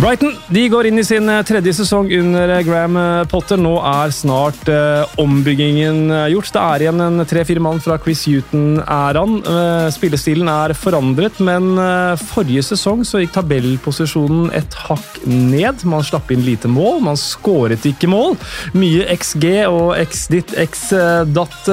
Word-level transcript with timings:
Brighton 0.00 0.32
de 0.48 0.62
går 0.72 0.86
inn 0.88 0.96
i 0.96 1.02
sin 1.04 1.28
eh, 1.28 1.42
tredje 1.44 1.74
sesong 1.76 2.06
under 2.16 2.48
eh, 2.54 2.62
Graham 2.64 2.94
eh, 2.96 3.26
Potter. 3.28 3.58
Nå 3.60 3.74
er 3.84 4.12
snart 4.16 4.68
eh, 4.72 5.02
ombyggingen 5.20 6.08
gjort. 6.32 6.48
Det 6.54 6.62
er 6.62 6.84
igjen 6.86 7.02
en 7.04 7.20
tre-fire 7.28 7.60
mann 7.60 7.82
fra 7.84 7.98
Chris 8.00 8.22
Huton-æraen. 8.24 9.34
Eh, 9.44 9.88
spillestilen 9.92 10.48
er 10.48 10.72
forandret, 10.72 11.36
men 11.44 11.74
eh, 11.76 12.22
forrige 12.30 12.64
sesong 12.70 13.02
så 13.04 13.20
gikk 13.20 13.34
tabellposisjonen 13.34 14.48
et 14.56 14.78
hakk 14.86 15.20
ned. 15.28 15.84
Man 15.84 16.06
slapp 16.08 16.32
inn 16.32 16.46
lite 16.48 16.70
mål, 16.72 17.02
man 17.04 17.20
skåret 17.20 17.84
ikke 17.92 18.08
mål. 18.08 18.38
Mye 18.72 19.04
XG 19.18 19.46
og 19.68 19.92
X-ditt, 20.00 20.56
X-datt 20.64 21.68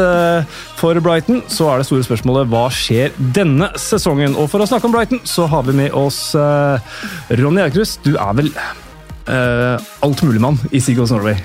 for 0.81 0.99
Brighton. 0.99 1.45
Så 1.47 1.71
er 1.71 1.79
det 1.79 1.87
store 1.87 2.03
spørsmålet 2.09 2.51
hva 2.51 2.65
skjer 2.75 3.15
denne 3.39 3.71
sesongen? 3.79 4.35
Og 4.35 4.51
for 4.51 4.59
å 4.59 4.67
snakke 4.67 4.91
om 4.91 4.99
Brighton 4.99 5.23
så 5.23 5.47
har 5.47 5.63
vi 5.69 5.79
med 5.79 5.95
oss 5.95 6.35
Ronny 6.35 7.63
Aukrust. 7.63 8.03
Du 8.03 8.16
er 8.21 8.37
vel 8.37 8.49
uh, 8.53 9.77
altmuligmann 10.05 10.59
i 10.71 10.81
Seagulls 10.83 11.13
Norway? 11.15 11.37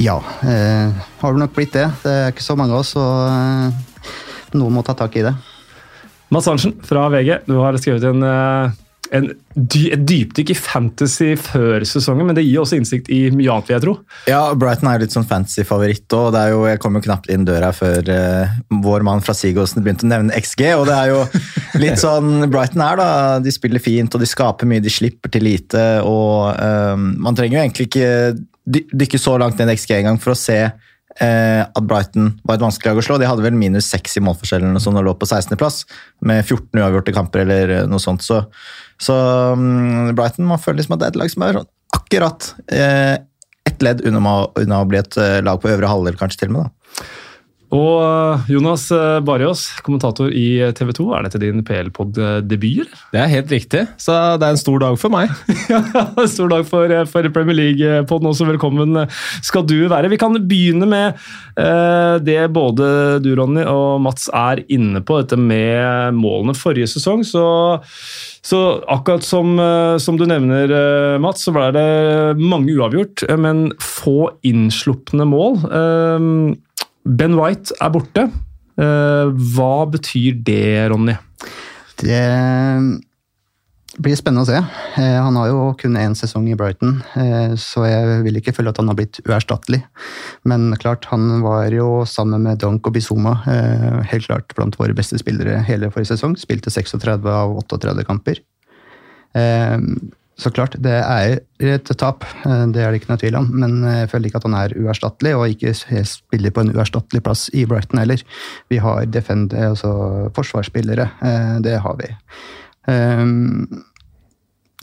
Ja, 0.00 0.16
uh, 0.18 1.02
har 1.20 1.34
vel 1.34 1.42
nok 1.42 1.54
blitt 1.56 1.74
det. 1.76 1.88
Det 2.02 2.14
er 2.14 2.32
ikke 2.32 2.46
så 2.46 2.56
mange 2.58 2.74
av 2.74 2.82
oss, 2.82 2.94
så 2.96 3.02
uh, 3.02 4.08
noen 4.54 4.74
må 4.74 4.84
ta 4.86 4.96
tak 4.98 5.18
i 5.20 5.26
det. 5.26 5.34
Mads 6.34 6.48
Arntzen 6.50 6.74
fra 6.86 7.06
VG, 7.12 7.44
du 7.46 7.58
har 7.60 7.76
skrevet 7.78 8.06
en 8.08 8.24
uh, 8.26 8.72
en, 9.12 9.26
et 9.34 10.04
dypdykk 10.08 10.52
i 10.54 10.56
fantasy 10.56 11.34
før 11.40 11.84
sesongen, 11.88 12.28
men 12.28 12.36
det 12.36 12.44
gir 12.46 12.62
også 12.62 12.78
innsikt 12.78 13.10
i 13.12 13.26
mye 13.34 13.50
annet, 13.52 13.68
vil 13.68 13.76
jeg 13.76 13.84
tro. 13.84 13.94
Ja, 14.30 14.40
Brighton 14.58 14.90
er 14.90 15.02
litt 15.02 15.14
sånn 15.14 15.26
fantasy-favoritt 15.28 16.16
òg. 16.16 16.38
Jeg 16.68 16.80
kom 16.82 16.96
jo 16.98 17.04
knapt 17.04 17.28
inn 17.32 17.46
døra 17.48 17.70
før 17.76 18.08
eh, 18.14 18.56
vår 18.84 19.04
mann 19.06 19.24
fra 19.24 19.36
Seagulsen 19.36 19.84
begynte 19.84 20.08
å 20.08 20.12
nevne 20.12 20.40
XG. 20.40 20.64
Og 20.78 20.86
det 20.88 20.96
er 20.96 21.12
jo 21.12 21.20
litt 21.82 22.00
sånn 22.02 22.48
Brighton 22.48 22.84
er, 22.86 23.02
da. 23.02 23.10
De 23.44 23.54
spiller 23.54 23.82
fint, 23.82 24.14
og 24.14 24.24
de 24.24 24.30
skaper 24.30 24.70
mye, 24.70 24.84
de 24.84 24.92
slipper 24.92 25.32
til 25.34 25.46
lite. 25.46 25.84
Og 26.08 26.54
eh, 26.54 26.96
man 26.96 27.38
trenger 27.38 27.60
jo 27.60 27.64
egentlig 27.66 27.90
ikke 27.90 28.10
dykke 28.64 29.20
så 29.20 29.36
langt 29.40 29.60
ned 29.60 29.68
i 29.68 29.76
XG 29.76 29.98
engang 29.98 30.18
for 30.22 30.32
å 30.32 30.38
se 30.38 30.58
at 31.22 31.84
Brighton 31.86 32.32
var 32.42 32.56
et 32.56 32.62
vanskelig 32.64 32.90
lag 32.90 32.98
å 32.98 33.04
slå. 33.06 33.16
De 33.22 33.28
hadde 33.28 33.44
vel 33.44 33.54
minus 33.54 33.86
6 33.92 34.16
i 34.18 34.22
målforskjellen 34.26 34.80
som 34.82 34.96
lå 34.98 35.12
på 35.14 35.28
16.-plass, 35.28 35.84
med 36.26 36.40
14 36.42 36.80
uavgjorte 36.80 37.14
kamper 37.14 37.44
eller 37.44 37.74
noe 37.86 38.02
sånt. 38.02 38.24
Så 38.26 38.40
så 39.00 39.14
um, 39.52 40.10
Brighton 40.14 40.46
man 40.48 40.60
føler 40.62 40.82
liksom 40.82 40.96
at 40.96 41.02
det 41.02 41.06
er 41.06 41.14
et 41.14 41.20
lag 41.22 41.32
som 41.32 41.46
er 41.46 41.58
sånn 41.58 41.70
akkurat 41.94 42.46
eh, 42.74 43.14
ett 43.64 43.82
ledd 43.82 44.02
unna, 44.06 44.20
unna, 44.60 44.80
å 44.82 44.88
bli 44.88 44.98
et 45.00 45.16
eh, 45.20 45.40
lag 45.46 45.60
på 45.62 45.70
øvre 45.70 45.90
halvdel, 45.90 46.18
kanskje 46.18 46.42
til 46.42 46.52
og 46.52 46.56
med. 46.56 46.66
da. 46.66 47.04
Og 47.72 48.02
eh, 48.04 48.50
Jonas 48.52 48.84
Barjås, 49.24 49.64
kommentator 49.86 50.32
i 50.34 50.60
TV 50.76 50.92
2. 50.98 51.06
Er 51.16 51.24
dette 51.26 51.40
din 51.42 51.62
PL-pod-debut? 51.66 52.90
Det 53.14 53.20
er 53.20 53.32
helt 53.32 53.54
riktig, 53.54 53.84
så 54.00 54.36
det 54.38 54.46
er 54.46 54.54
en 54.54 54.60
stor 54.60 54.82
dag 54.82 54.98
for 55.00 55.14
meg. 55.14 55.32
ja, 55.72 55.80
en 56.04 56.30
stor 56.30 56.52
dag 56.52 56.66
for, 56.68 56.92
for 57.10 57.30
Premier 57.34 57.58
League-poden 57.58 58.30
også. 58.30 58.48
Velkommen 58.52 59.04
skal 59.44 59.64
du 59.66 59.78
være. 59.90 60.12
Vi 60.12 60.20
kan 60.20 60.36
begynne 60.44 60.88
med 60.90 61.24
eh, 61.56 62.20
det 62.24 62.42
både 62.54 63.22
du, 63.24 63.32
Ronny, 63.38 63.64
og 63.64 64.02
Mats 64.04 64.28
er 64.34 64.64
inne 64.68 65.02
på, 65.02 65.22
dette 65.22 65.40
med 65.40 66.14
målene 66.18 66.56
forrige 66.58 66.92
sesong. 66.96 67.24
så 67.26 67.46
så 68.44 68.58
akkurat 68.92 69.24
som, 69.24 69.54
som, 69.96 70.18
du 70.20 70.26
nevner, 70.28 70.68
Mats, 71.16 71.46
så 71.46 71.52
ble 71.54 71.70
det 71.72 71.84
mange 72.36 72.74
uavgjort, 72.76 73.24
men 73.40 73.70
få 73.80 74.34
innslupne 74.44 75.24
mål. 75.24 75.62
Ben 77.04 77.36
White 77.36 77.76
er 77.84 77.92
borte. 77.92 78.28
Eh, 78.80 79.32
hva 79.54 79.74
betyr 79.92 80.38
det, 80.44 80.88
Ronny? 80.90 81.14
Det 82.00 82.22
blir 84.02 84.16
spennende 84.18 84.42
å 84.42 84.48
se. 84.48 84.58
Eh, 84.98 85.18
han 85.22 85.36
har 85.38 85.50
jo 85.52 85.66
kun 85.78 85.98
én 86.00 86.16
sesong 86.18 86.48
i 86.50 86.56
Brighton, 86.58 86.96
eh, 87.20 87.52
så 87.60 87.84
jeg 87.86 88.24
vil 88.24 88.40
ikke 88.40 88.56
føle 88.56 88.72
at 88.72 88.80
han 88.80 88.88
har 88.90 88.96
blitt 88.98 89.20
uerstattelig. 89.28 89.84
Men 90.48 90.72
klart, 90.80 91.06
han 91.12 91.44
var 91.44 91.68
jo 91.76 92.02
sammen 92.08 92.42
med 92.48 92.58
Donk 92.64 92.88
og 92.88 92.96
Bizuma 92.96 93.36
helt 93.44 94.26
klart 94.26 94.56
blant 94.56 94.80
våre 94.80 94.96
beste 94.96 95.20
spillere 95.20 95.60
hele 95.68 95.92
forrige 95.92 96.16
sesong. 96.16 96.34
Spilte 96.40 96.72
36 96.72 97.28
av 97.30 97.54
38 97.62 98.08
kamper. 98.08 98.40
Så 100.34 100.50
klart, 100.50 100.74
det 100.82 100.94
er 100.98 101.36
et 101.62 101.90
tap, 101.98 102.24
eh, 102.42 102.64
det 102.74 102.82
er 102.82 102.90
det 102.90 103.00
ikke 103.00 103.12
noe 103.12 103.22
tvil 103.22 103.36
om. 103.38 103.50
Men 103.54 103.76
jeg 103.86 104.10
føler 104.10 104.28
ikke 104.28 104.40
at 104.42 104.46
han 104.48 104.56
er 104.58 104.74
uerstattelig, 104.74 105.34
og 105.38 105.52
ikke 105.54 105.74
spiller 106.10 106.54
på 106.54 106.64
en 106.64 106.72
uerstattelig 106.74 107.22
plass 107.22 107.46
i 107.54 107.62
Brighton 107.70 108.02
heller. 108.02 108.24
Vi 108.72 108.80
har 108.82 109.06
defend, 109.06 109.54
altså 109.54 109.92
forsvarsspillere, 110.34 111.06
eh, 111.22 111.52
det 111.62 111.78
har 111.84 112.00
vi. 112.02 112.10
Eh, 112.90 113.24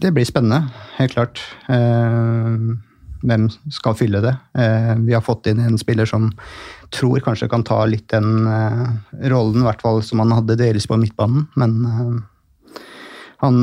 det 0.01 0.13
blir 0.15 0.25
spennende, 0.25 0.71
helt 0.97 1.11
klart. 1.13 1.43
Hvem 3.21 3.43
skal 3.69 3.93
fylle 3.93 4.17
det? 4.23 4.31
Vi 5.05 5.13
har 5.13 5.21
fått 5.21 5.45
inn 5.51 5.59
en 5.61 5.77
spiller 5.77 6.09
som 6.09 6.31
tror 6.89 7.21
kanskje 7.21 7.51
kan 7.51 7.61
ta 7.61 7.83
litt 7.85 8.07
den 8.09 8.47
rollen, 9.29 9.61
i 9.61 9.67
hvert 9.67 9.83
fall 9.83 10.01
som 10.01 10.23
han 10.23 10.33
hadde 10.33 10.57
delvis 10.57 10.89
på 10.89 10.97
midtbanen, 10.97 11.45
men 11.53 12.23
han 13.45 13.61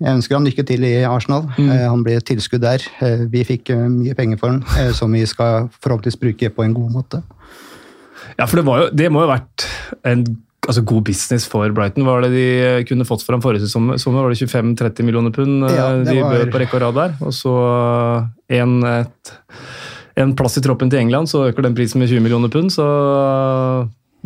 jeg 0.00 0.18
ønsker 0.18 0.36
han 0.36 0.46
lykke 0.48 0.64
til 0.66 0.86
i 0.86 0.94
Arsenal. 1.06 1.46
Mm. 1.54 1.68
Eh, 1.70 1.84
han 1.86 2.02
blir 2.06 2.18
et 2.18 2.26
tilskudd 2.26 2.64
der. 2.64 2.82
Eh, 3.04 3.26
vi 3.30 3.44
fikk 3.46 3.70
eh, 3.74 3.84
mye 3.90 4.16
penger 4.18 4.40
for 4.40 4.54
han, 4.54 4.94
som 4.96 5.12
vi 5.14 5.22
skal 5.28 5.68
forhåpentligvis 5.78 6.20
bruke 6.20 6.50
på 6.56 6.64
en 6.64 6.74
god 6.74 6.96
måte. 6.96 7.20
Ja, 8.38 8.48
for 8.48 8.58
det, 8.58 8.64
jo, 8.66 8.88
det 8.90 9.10
må 9.12 9.22
jo 9.22 9.28
ha 9.28 9.36
vært 9.36 9.66
en 10.08 10.24
altså, 10.66 10.82
god 10.82 11.04
business 11.06 11.46
for 11.50 11.70
Brighton. 11.76 12.06
Hva 12.06 12.16
var 12.16 12.26
det 12.26 12.32
de 12.34 12.86
kunne 12.88 13.06
fått 13.06 13.22
for 13.22 13.36
ham 13.36 13.44
forrige 13.44 13.70
sommer? 13.70 14.00
Var 14.00 14.34
det 14.34 14.48
25-30 14.50 15.06
millioner 15.06 15.34
pund 15.34 15.68
ja, 15.70 15.92
de 16.02 16.16
var... 16.18 16.34
bød 16.34 16.54
på 16.54 16.62
rekke 16.64 16.80
og 16.80 16.86
rad 16.88 16.98
der? 16.98 17.14
Og 17.22 17.36
så 17.36 17.54
en, 18.58 18.80
et, 18.88 19.34
en 20.24 20.34
plass 20.34 20.58
i 20.58 20.64
troppen 20.64 20.90
til 20.90 21.04
England, 21.04 21.30
så 21.30 21.46
øker 21.52 21.68
den 21.68 21.76
prisen 21.78 22.02
med 22.02 22.10
20 22.10 22.24
millioner 22.24 22.50
pund. 22.50 22.74
Så 22.74 22.88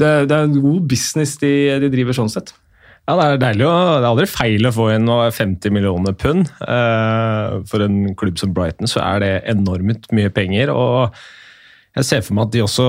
det, 0.01 0.31
det 0.31 0.39
er 0.39 0.49
en 0.49 0.57
god 0.63 0.89
business 0.89 1.37
de, 1.43 1.53
de 1.85 1.93
driver 1.93 2.17
sånn 2.17 2.33
sett. 2.33 2.55
Ja, 3.09 3.15
Det 3.17 3.25
er 3.25 3.41
deilig. 3.41 3.65
Det 3.65 4.05
er 4.05 4.07
aldri 4.11 4.29
feil 4.29 4.69
å 4.69 4.75
få 4.75 4.91
inn 4.93 5.09
50 5.09 5.73
millioner 5.73 6.13
pund. 6.13 6.51
Eh, 6.61 7.59
for 7.65 7.81
en 7.81 8.13
klubb 8.21 8.37
som 8.37 8.53
Brighton 8.53 8.91
så 8.91 9.01
er 9.01 9.23
det 9.25 9.35
enormt 9.49 10.11
mye 10.13 10.29
penger. 10.29 10.69
og 10.69 11.17
jeg 11.97 12.05
ser 12.05 12.21
for 12.23 12.37
meg 12.37 12.45
at 12.47 12.53
de 12.53 12.61
også 12.63 12.85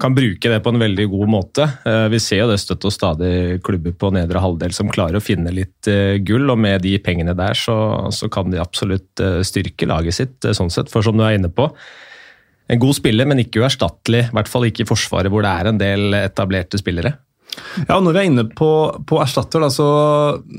kan 0.00 0.14
bruke 0.16 0.50
det 0.50 0.62
på 0.64 0.72
en 0.72 0.80
veldig 0.80 1.06
god 1.12 1.28
måte. 1.28 1.66
Eh, 1.84 2.08
vi 2.08 2.18
ser 2.18 2.40
jo 2.40 2.48
det 2.48 2.58
støtt 2.58 2.88
og 2.88 2.90
stadig 2.90 3.60
klubber 3.62 3.92
på 3.92 4.10
nedre 4.10 4.40
halvdel 4.40 4.72
som 4.72 4.88
klarer 4.88 5.20
å 5.20 5.22
finne 5.22 5.52
litt 5.52 5.86
eh, 5.86 6.16
gull, 6.24 6.48
og 6.50 6.58
med 6.58 6.80
de 6.82 6.96
pengene 6.98 7.36
der 7.36 7.54
så, 7.54 8.08
så 8.10 8.32
kan 8.32 8.50
de 8.50 8.58
absolutt 8.58 9.20
styrke 9.44 9.86
laget 9.86 10.16
sitt, 10.16 10.40
sånn 10.40 10.72
sett. 10.72 10.88
For 10.90 11.04
som 11.04 11.14
du 11.14 11.22
er 11.22 11.36
inne 11.36 11.52
på, 11.52 11.68
en 12.72 12.80
god 12.82 12.96
spiller, 12.96 13.28
men 13.28 13.44
ikke 13.44 13.60
uerstattelig. 13.60 14.30
I 14.30 14.34
hvert 14.34 14.50
fall 14.50 14.64
ikke 14.64 14.82
i 14.82 14.88
Forsvaret, 14.88 15.30
hvor 15.30 15.44
det 15.44 15.52
er 15.52 15.70
en 15.70 15.78
del 15.78 16.18
etablerte 16.24 16.80
spillere. 16.80 17.18
Ja, 17.86 18.00
Når 18.00 18.12
vi 18.12 18.20
er 18.20 18.28
inne 18.30 18.44
på, 18.48 18.70
på 19.08 19.20
erstatter, 19.22 19.62
da, 19.64 19.70
så, 19.72 19.86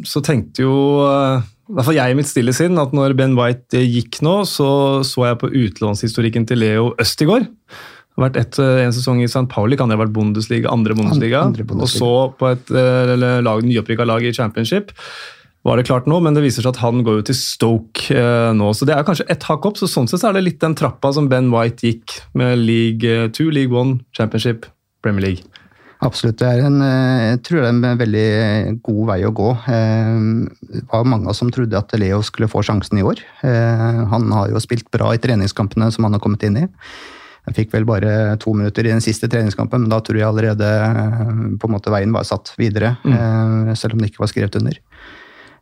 så, 0.07 0.21
tenkte 0.25 0.65
jo 0.65 0.77
uh, 1.03 1.43
i 1.67 1.75
hvert 1.75 1.89
fall 1.89 1.99
jeg 1.99 2.13
i 2.13 2.17
mitt 2.17 2.29
stille 2.29 2.55
sinn 2.55 2.79
at 2.81 2.95
når 2.95 3.15
Ben 3.19 3.35
White 3.37 3.83
gikk 3.83 4.21
nå, 4.25 4.39
så 4.49 5.03
så 5.05 5.27
jeg 5.27 5.39
på 5.43 5.51
utlånshistorikken 5.51 6.47
til 6.49 6.63
Leo 6.63 6.91
Østigård. 7.01 7.47
Det 7.47 8.23
har 8.23 8.29
vært 8.29 8.39
et, 8.41 8.59
eh, 8.63 8.83
en 8.87 8.95
sesong 8.95 9.19
i 9.21 9.27
St. 9.27 9.45
Pauli, 9.51 9.77
kan 9.77 9.91
det 9.91 9.97
ha 9.97 10.01
vært 10.01 10.15
Bundesliga, 10.15 10.71
andre 10.73 10.95
Bundesliga. 10.97 11.43
Andre 11.45 11.67
Bundesliga. 11.67 12.07
Og 12.07 12.31
så 12.33 12.37
på 12.39 12.49
et 12.49 12.71
lag, 13.45 13.61
nyopprykka 13.67 14.07
lag 14.09 14.25
i 14.25 14.33
Championship. 14.33 14.95
Var 15.67 15.79
det 15.79 15.87
klart 15.89 16.05
nå, 16.07 16.21
men 16.23 16.35
det 16.37 16.45
viser 16.45 16.63
seg 16.63 16.75
at 16.75 16.79
han 16.79 17.01
går 17.03 17.19
jo 17.19 17.27
til 17.27 17.35
Stoke 17.35 18.15
eh, 18.15 18.51
nå. 18.55 18.69
Så 18.71 18.87
det 18.87 18.95
er 18.95 19.05
kanskje 19.07 19.27
ett 19.33 19.43
hakk 19.49 19.65
opp. 19.67 19.79
så 19.79 19.89
Sånn 19.91 20.07
sett 20.07 20.21
så 20.21 20.29
er 20.29 20.38
det 20.38 20.45
litt 20.45 20.62
den 20.63 20.77
trappa 20.79 21.12
som 21.15 21.27
Ben 21.31 21.50
White 21.51 21.83
gikk 21.83 22.19
med 22.39 22.62
League 22.62 23.27
2, 23.35 23.50
League 23.51 23.75
1, 23.75 23.97
Championship, 24.15 24.69
Premier 25.03 25.25
League. 25.25 25.56
Absolutt. 26.05 26.38
Det 26.38 26.45
er 26.45 26.61
en, 26.61 26.77
eh, 26.85 27.23
jeg 27.31 27.41
tror 27.47 27.61
det 27.61 27.67
er 27.67 27.73
en 27.73 27.99
veldig 28.01 28.29
god 28.85 29.03
vei 29.09 29.19
å 29.25 29.33
gå. 29.33 29.49
Eh, 29.73 30.17
det 30.75 30.85
var 30.91 31.09
mange 31.09 31.33
som 31.33 31.49
trodde 31.49 31.77
at 31.77 31.94
Leo 31.97 32.21
skulle 32.21 32.49
få 32.51 32.61
sjansen 32.65 32.99
i 32.99 33.05
år. 33.05 33.21
Eh, 33.41 34.01
han 34.11 34.31
har 34.31 34.49
jo 34.49 34.61
spilt 34.61 34.89
bra 34.94 35.13
i 35.13 35.21
treningskampene 35.21 35.91
som 35.91 36.05
han 36.05 36.13
har 36.13 36.21
kommet 36.21 36.44
inn 36.44 36.57
i. 36.57 36.67
Jeg 37.47 37.55
fikk 37.55 37.73
vel 37.73 37.85
bare 37.88 38.38
to 38.38 38.53
minutter 38.53 38.85
i 38.85 38.91
den 38.91 39.01
siste 39.01 39.29
treningskampen, 39.31 39.85
men 39.85 39.89
da 39.89 40.01
tror 40.03 40.19
jeg 40.19 40.27
allerede 40.27 40.67
på 41.57 41.69
en 41.69 41.73
måte 41.73 41.94
veien 41.94 42.11
var 42.11 42.27
satt 42.27 42.51
videre. 42.59 42.97
Mm. 43.07 43.71
Selv 43.73 43.95
om 43.95 44.01
det 44.03 44.11
ikke 44.11 44.19
var 44.19 44.31
skrevet 44.33 44.57
under. 44.59 44.75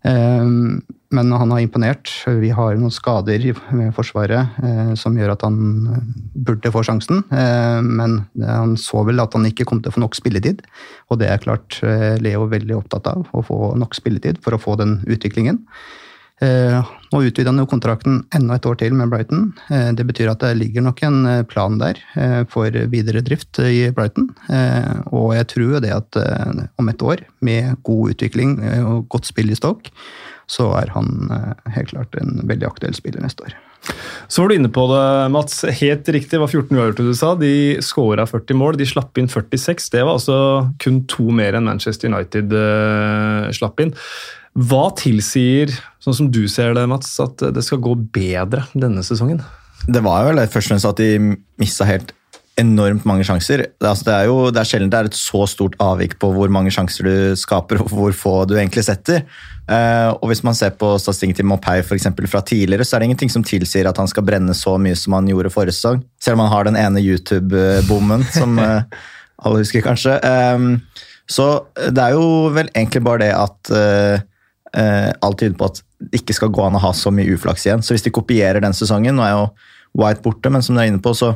Ehm, 0.06 0.84
men 1.16 1.32
han 1.32 1.52
har 1.54 1.62
imponert. 1.64 2.12
Vi 2.28 2.50
har 2.54 2.78
noen 2.78 2.94
skader 2.94 3.46
med 3.76 3.94
Forsvaret 3.96 4.58
eh, 4.64 4.94
som 5.00 5.18
gjør 5.18 5.34
at 5.36 5.46
han 5.46 5.60
eh, 5.94 6.08
burde 6.48 6.72
få 6.74 6.84
sjansen. 6.86 7.24
Ehm, 7.34 7.92
men 8.00 8.18
han 8.42 8.76
så 8.82 9.06
vel 9.08 9.24
at 9.24 9.36
han 9.38 9.48
ikke 9.50 9.68
kom 9.70 9.82
til 9.82 9.94
å 9.94 9.96
få 9.96 10.04
nok 10.04 10.18
spilletid. 10.18 10.64
Og 11.10 11.22
det 11.22 11.32
er 11.32 11.44
klart 11.44 11.80
eh, 11.86 12.16
Leo 12.22 12.50
veldig 12.52 12.78
opptatt 12.78 13.10
av, 13.12 13.26
å 13.34 13.46
få 13.46 13.76
nok 13.80 13.98
spilletid 13.98 14.42
for 14.46 14.58
å 14.58 14.62
få 14.62 14.78
den 14.82 15.00
utviklingen. 15.08 15.64
Eh, 16.44 16.88
nå 17.14 17.22
utvider 17.24 17.48
han 17.48 17.62
jo 17.62 17.68
kontrakten 17.72 18.18
enda 18.36 18.58
et 18.58 18.66
år 18.68 18.76
til 18.82 18.96
med 18.98 19.12
Brighton. 19.12 19.54
Eh, 19.72 19.92
det 19.96 20.04
betyr 20.08 20.34
at 20.34 20.44
det 20.44 20.58
ligger 20.60 20.84
nok 20.84 21.00
en 21.08 21.22
eh, 21.32 21.44
plan 21.48 21.78
der 21.80 22.02
for 22.52 22.76
videre 22.92 23.24
drift 23.24 23.60
i 23.64 23.88
Brighton. 23.96 24.30
Og 25.16 25.32
jeg 25.38 25.48
tror 25.52 25.76
jo 25.78 25.84
det 25.84 25.94
at 25.96 26.18
om 26.80 26.90
et 26.92 27.02
år, 27.02 27.24
med 27.46 27.76
god 27.84 28.16
utvikling 28.16 28.58
og 28.84 29.08
godt 29.12 29.30
spill 29.30 29.52
i 29.52 29.58
Stoke, 29.58 29.92
så 30.48 30.70
er 30.78 30.92
han 30.94 31.30
helt 31.74 31.94
klart 31.94 32.16
en 32.20 32.44
veldig 32.46 32.68
aktuell 32.68 32.96
spiller 32.98 33.24
neste 33.24 33.48
år. 33.48 33.56
Så 34.28 34.42
var 34.42 34.50
du 34.50 34.56
inne 34.58 34.72
på 34.74 34.86
det, 34.90 35.04
Mats. 35.34 35.60
Helt 35.82 36.10
riktig, 36.10 36.40
var 36.42 36.50
14 36.50 36.74
uavgjorte 36.74 37.06
du 37.06 37.14
sa. 37.18 37.34
De 37.38 37.52
skåra 37.86 38.26
40 38.30 38.58
mål, 38.58 38.80
de 38.80 38.88
slapp 38.90 39.18
inn 39.22 39.30
46. 39.30 39.92
Det 39.94 40.02
var 40.02 40.18
altså 40.18 40.40
kun 40.82 41.04
to 41.12 41.30
mer 41.36 41.58
enn 41.58 41.70
Manchester 41.70 42.10
United 42.12 42.56
slapp 43.58 43.86
inn. 43.86 43.94
Hva 44.56 44.86
tilsier, 44.96 45.74
sånn 46.00 46.16
som 46.16 46.28
du 46.32 46.46
ser 46.52 46.76
det, 46.78 46.86
Mats, 46.88 47.12
at 47.20 47.42
det 47.52 47.64
skal 47.66 47.82
gå 47.84 47.96
bedre 48.16 48.64
denne 48.72 49.04
sesongen? 49.04 49.42
Det 49.86 50.02
var 50.02 50.30
jo 50.30 50.38
først 50.48 50.70
og 50.70 50.72
fremst 50.72 50.88
at 50.88 51.02
de 51.02 51.36
mista 51.60 51.88
helt 51.88 52.14
enormt 52.60 53.04
mange 53.08 53.26
sjanser. 53.28 53.66
Det, 53.68 53.88
altså, 53.88 54.06
det 54.08 54.14
er 54.16 54.30
jo 54.30 54.36
det 54.54 54.62
er 54.62 54.70
sjelden 54.70 54.92
det 54.92 55.00
er 55.00 55.10
et 55.10 55.18
så 55.20 55.42
stort 55.50 55.76
avvik 55.84 56.16
på 56.22 56.30
hvor 56.32 56.52
mange 56.54 56.72
sjanser 56.72 57.08
du 57.08 57.16
skaper 57.40 57.82
og 57.84 57.92
hvor 57.92 58.16
få 58.16 58.36
du 58.48 58.56
egentlig 58.56 58.86
setter. 58.88 59.26
Uh, 59.68 60.16
og 60.22 60.30
Hvis 60.32 60.44
man 60.46 60.56
ser 60.56 60.72
på 60.80 60.94
statistikken 61.02 61.36
til 61.36 61.50
Mopay 61.50 61.84
for 61.84 62.00
fra 62.32 62.42
tidligere, 62.42 62.86
så 62.86 62.96
er 62.96 63.04
det 63.04 63.10
ingenting 63.10 63.34
som 63.34 63.44
tilsier 63.44 63.90
at 63.90 63.98
han 63.98 64.08
skal 64.08 64.24
brenne 64.24 64.56
så 64.56 64.78
mye 64.80 64.96
som 64.96 65.18
han 65.18 65.28
gjorde 65.28 65.52
forrige 65.52 65.76
sesong. 65.76 66.04
Selv 66.22 66.40
om 66.40 66.46
han 66.46 66.54
har 66.54 66.64
den 66.70 66.80
ene 66.80 67.04
YouTube-bommen, 67.04 68.24
som 68.40 68.56
uh, 68.60 68.88
alle 69.44 69.60
husker 69.66 69.84
kanskje. 69.84 70.16
Um, 70.24 70.80
så 71.28 71.66
det 71.76 72.00
er 72.00 72.16
jo 72.16 72.54
vel 72.56 72.70
egentlig 72.72 73.04
bare 73.04 73.26
det 73.26 73.34
at 73.36 73.74
uh, 73.74 74.24
eh, 74.78 75.12
alt 75.26 75.40
tyder 75.42 75.58
på 75.60 75.70
at 75.72 75.82
det 76.06 76.22
ikke 76.22 76.36
skal 76.38 76.54
gå 76.54 76.64
an 76.66 76.78
å 76.78 76.84
ha 76.84 76.92
så 76.96 77.12
mye 77.14 77.36
uflaks 77.36 77.66
igjen. 77.68 77.84
Så 77.86 77.96
hvis 77.96 78.06
de 78.06 78.14
kopierer 78.14 78.62
den 78.64 78.76
sesongen, 78.76 79.18
nå 79.18 79.26
er 79.26 79.36
jo 79.36 79.50
White 79.96 80.24
borte, 80.26 80.52
men 80.52 80.64
som 80.66 80.76
du 80.76 80.84
er 80.84 80.92
inne 80.92 81.02
på, 81.04 81.14
så 81.16 81.34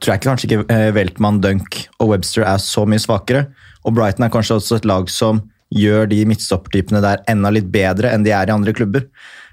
tror 0.00 0.14
jeg 0.14 0.24
kanskje 0.24 0.48
ikke 0.48 0.64
eh, 0.74 0.90
Weltmann, 0.96 1.40
Dunk 1.42 1.84
og 2.00 2.14
Webster 2.14 2.44
er 2.48 2.60
så 2.62 2.84
mye 2.88 3.02
svakere. 3.02 3.46
Og 3.86 3.94
Brighton 3.96 4.26
er 4.26 4.32
kanskje 4.32 4.58
også 4.58 4.80
et 4.80 4.88
lag 4.88 5.08
som 5.12 5.44
gjør 5.70 6.08
de 6.10 6.24
midtstoppertypene 6.26 7.02
der 7.04 7.22
enda 7.30 7.52
litt 7.54 7.68
bedre 7.70 8.10
enn 8.10 8.26
de 8.26 8.34
er 8.34 8.50
i 8.50 8.54
andre 8.54 8.74
klubber. 8.76 9.06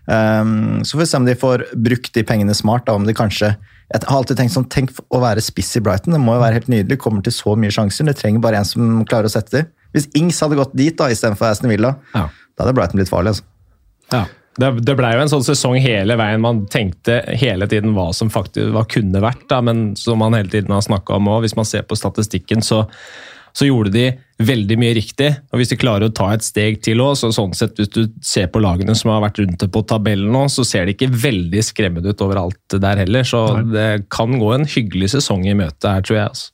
Um, 0.07 0.83
så 0.87 0.95
får 0.95 1.03
vi 1.03 1.07
se 1.11 1.19
om 1.19 1.27
de 1.27 1.35
får 1.37 1.65
brukt 1.75 2.13
de 2.15 2.23
pengene 2.25 2.55
smart. 2.57 2.87
Da, 2.87 2.95
om 2.97 3.05
de 3.07 3.15
kanskje 3.15 3.53
jeg 3.87 4.03
har 4.03 4.17
alltid 4.17 4.39
tenkt 4.41 4.51
sånn, 4.51 4.67
Tenk 4.71 4.91
å 5.15 5.21
være 5.23 5.43
spiss 5.43 5.77
i 5.79 5.81
Brighton, 5.83 6.15
det 6.15 6.19
må 6.19 6.35
jo 6.35 6.43
være 6.43 6.59
helt 6.59 6.71
nydelig. 6.71 6.99
Kommer 6.99 7.23
til 7.23 7.35
så 7.35 7.53
mye 7.59 7.71
sjanser. 7.71 8.09
Det 8.09 8.17
trenger 8.19 8.43
bare 8.43 8.59
en 8.59 8.67
som 8.67 9.05
klarer 9.07 9.29
å 9.29 9.31
sette 9.31 9.53
dem. 9.53 9.69
Hvis 9.95 10.09
Ings 10.19 10.41
hadde 10.43 10.57
gått 10.59 10.75
dit 10.75 10.95
da, 10.99 11.07
istedenfor 11.11 11.47
Aston 11.47 11.71
Villa, 11.71 11.93
ja. 12.11 12.25
Da 12.57 12.65
hadde 12.65 12.75
Brighton 12.77 12.99
blitt 12.99 13.13
farlig. 13.13 13.35
altså. 13.35 13.43
Ja. 14.11 14.25
Det, 14.57 14.71
det 14.81 14.95
blei 14.97 15.11
jo 15.13 15.21
en 15.21 15.29
sånn 15.29 15.45
sesong 15.45 15.75
hele 15.83 16.15
veien. 16.17 16.41
Man 16.41 16.63
tenkte 16.73 17.19
hele 17.37 17.67
tiden 17.69 17.93
hva 17.93 18.09
som 18.17 18.31
faktisk 18.33 18.71
hva 18.73 18.81
kunne 18.89 19.21
vært, 19.21 19.43
da, 19.51 19.59
men 19.61 19.91
som 19.99 20.17
man 20.17 20.33
hele 20.33 20.49
tiden 20.49 20.73
har 20.73 20.81
snakka 20.81 21.19
om 21.19 21.29
òg. 21.29 21.43
Hvis 21.45 21.57
man 21.59 21.67
ser 21.69 21.85
på 21.85 21.97
statistikken, 21.99 22.65
så, 22.65 22.87
så 23.53 23.69
gjorde 23.69 23.93
de 23.93 24.07
veldig 24.37 24.77
mye 24.79 24.95
riktig. 24.97 25.29
og 25.51 25.61
Hvis 25.61 25.71
de 25.71 25.79
klarer 25.79 26.07
å 26.07 26.13
ta 26.13 26.29
et 26.33 26.45
steg 26.45 26.81
til 26.85 27.01
òg, 27.03 27.15
så 27.19 27.31
sånn 27.33 27.55
sett 27.57 27.79
hvis 27.79 27.91
du 27.93 28.03
ser 28.25 28.49
på 28.53 28.61
lagene 28.63 28.95
som 28.97 29.11
har 29.13 29.23
vært 29.25 29.41
rundt 29.41 29.65
på 29.73 29.85
tabellen 29.89 30.29
nå, 30.33 30.45
så 30.53 30.65
ser 30.67 30.85
det 30.85 30.97
ikke 30.97 31.13
veldig 31.25 31.63
skremmende 31.65 32.13
ut 32.13 32.25
overalt 32.25 32.77
der 32.77 33.01
heller. 33.03 33.25
Så 33.27 33.43
det 33.71 33.89
kan 34.13 34.37
gå 34.39 34.53
en 34.53 34.67
hyggelig 34.69 35.15
sesong 35.15 35.47
i 35.47 35.57
møte 35.57 35.95
her, 35.95 36.05
tror 36.05 36.19
jeg. 36.19 36.29
altså. 36.35 36.53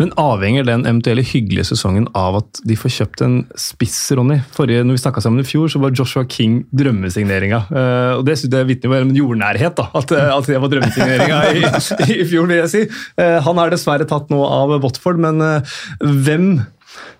Men 0.00 0.12
avhenger 0.20 0.64
den 0.64 0.86
eventuelle 0.88 1.24
hyggelige 1.26 1.68
sesongen 1.68 2.06
av 2.16 2.38
at 2.40 2.62
de 2.66 2.76
får 2.80 2.94
kjøpt 2.94 3.24
en 3.26 3.36
spiss, 3.60 3.98
Ronny? 4.16 4.38
Forrige, 4.56 4.86
når 4.86 4.96
vi 4.96 5.02
snakka 5.02 5.24
sammen 5.24 5.44
i 5.44 5.48
fjor, 5.48 5.68
så 5.72 5.82
var 5.82 5.94
Joshua 5.96 6.24
King 6.30 6.62
drømmesigneringa. 6.72 7.60
Uh, 7.68 8.12
og 8.18 8.24
Det, 8.28 8.38
det 8.52 8.64
vitner 8.70 8.94
jo 8.94 9.04
en 9.04 9.14
jordnærhet, 9.16 9.76
da, 9.76 9.88
at, 10.00 10.16
eh, 10.16 10.32
at 10.32 10.50
det 10.50 10.60
var 10.62 10.72
drømmesigneringa 10.72 11.40
i, 11.52 11.64
i, 12.16 12.20
fjor, 12.30 12.48
vil 12.48 12.62
jeg 12.62 12.72
si. 12.72 12.84
Uh, 13.20 13.38
han 13.44 13.60
er 13.60 13.74
dessverre 13.74 14.08
tatt 14.08 14.32
nå 14.32 14.40
av 14.48 14.78
Watford, 14.80 15.20
men 15.20 15.44
uh, 15.44 15.80
hvem 16.00 16.54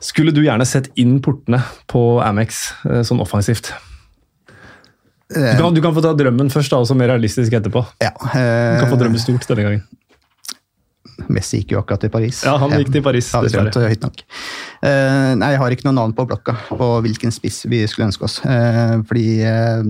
skulle 0.02 0.34
du 0.34 0.42
gjerne 0.44 0.66
sett 0.68 0.90
inn 1.00 1.18
portene 1.24 1.62
på 1.90 2.02
Amex 2.24 2.66
eh, 2.88 3.02
sånn 3.06 3.22
offensivt? 3.22 3.72
Du 5.30 5.38
kan, 5.38 5.74
du 5.74 5.78
kan, 5.78 5.94
få 5.94 6.02
ta 6.02 6.10
drømmen 6.18 6.48
først, 6.50 6.72
da, 6.72 6.80
og 6.82 6.88
så 6.90 6.96
mer 6.98 7.12
realistisk 7.12 7.54
etterpå. 7.54 7.84
Ja, 8.02 8.10
eh, 8.34 8.74
du 8.74 8.82
kan 8.82 8.90
få 8.90 8.98
drømme 8.98 9.20
stort 9.22 9.46
denne 9.46 9.66
gangen. 9.68 9.84
Messi 11.28 11.60
gikk 11.60 11.74
jo 11.74 11.80
akkurat 11.82 12.02
til 12.04 12.12
Paris. 12.12 12.40
Ja, 12.46 12.54
han 12.60 12.72
gikk 12.78 12.92
til 12.94 13.02
Paris, 13.04 13.28
jeg, 13.32 13.48
dessverre. 13.48 13.90
Høyt 13.90 14.04
nok. 14.04 14.22
Uh, 14.80 15.32
nei, 15.40 15.50
jeg 15.52 15.60
har 15.60 15.74
ikke 15.74 15.86
noe 15.88 15.96
navn 15.98 16.14
på 16.16 16.24
blokka 16.30 16.54
på 16.70 16.88
hvilken 17.04 17.34
spiss 17.34 17.62
vi 17.70 17.82
skulle 17.90 18.08
ønske 18.08 18.26
oss. 18.26 18.38
Uh, 18.44 19.02
fordi 19.08 19.26
uh, 19.44 19.82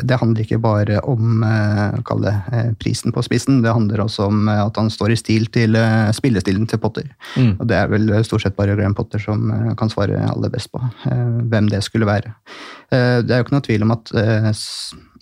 det 0.00 0.18
handler 0.18 0.44
ikke 0.44 0.60
bare 0.62 0.98
om 1.08 1.44
kall 2.08 2.22
det, 2.24 2.32
prisen 2.80 3.12
på 3.12 3.22
spissen, 3.26 3.60
det 3.64 3.74
handler 3.74 4.00
også 4.00 4.24
om 4.30 4.48
at 4.48 4.78
han 4.80 4.88
står 4.90 5.12
i 5.12 5.18
stil 5.20 5.44
til 5.52 5.76
spillestilen 6.16 6.64
til 6.70 6.80
Potter. 6.80 7.10
Mm. 7.36 7.58
Og 7.58 7.68
det 7.68 7.76
er 7.76 7.92
vel 7.92 8.08
stort 8.24 8.46
sett 8.46 8.56
bare 8.56 8.72
Graham 8.78 8.96
Potter 8.96 9.20
som 9.20 9.52
kan 9.76 9.92
svare 9.92 10.16
aller 10.30 10.52
best 10.54 10.72
på 10.72 10.80
hvem 11.04 11.68
det 11.68 11.82
skulle 11.84 12.08
være. 12.08 12.32
det 12.88 13.28
er 13.28 13.42
jo 13.42 13.44
ikke 13.44 13.56
noe 13.58 13.66
tvil 13.68 13.84
om 13.84 13.92
at 13.98 14.14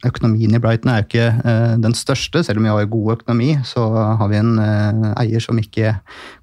økonomien 0.07 0.55
i 0.57 0.61
Brighton 0.63 0.91
er 0.93 1.01
jo 1.01 1.07
ikke 1.09 1.27
uh, 1.43 1.75
den 1.83 1.95
største. 1.97 2.43
Selv 2.45 2.61
om 2.61 2.67
vi 2.67 2.73
har 2.73 2.89
god 2.93 3.13
økonomi, 3.19 3.51
så 3.67 3.85
har 4.21 4.31
vi 4.31 4.39
en 4.41 4.55
uh, 4.59 5.11
eier 5.21 5.43
som 5.45 5.59
ikke 5.61 5.95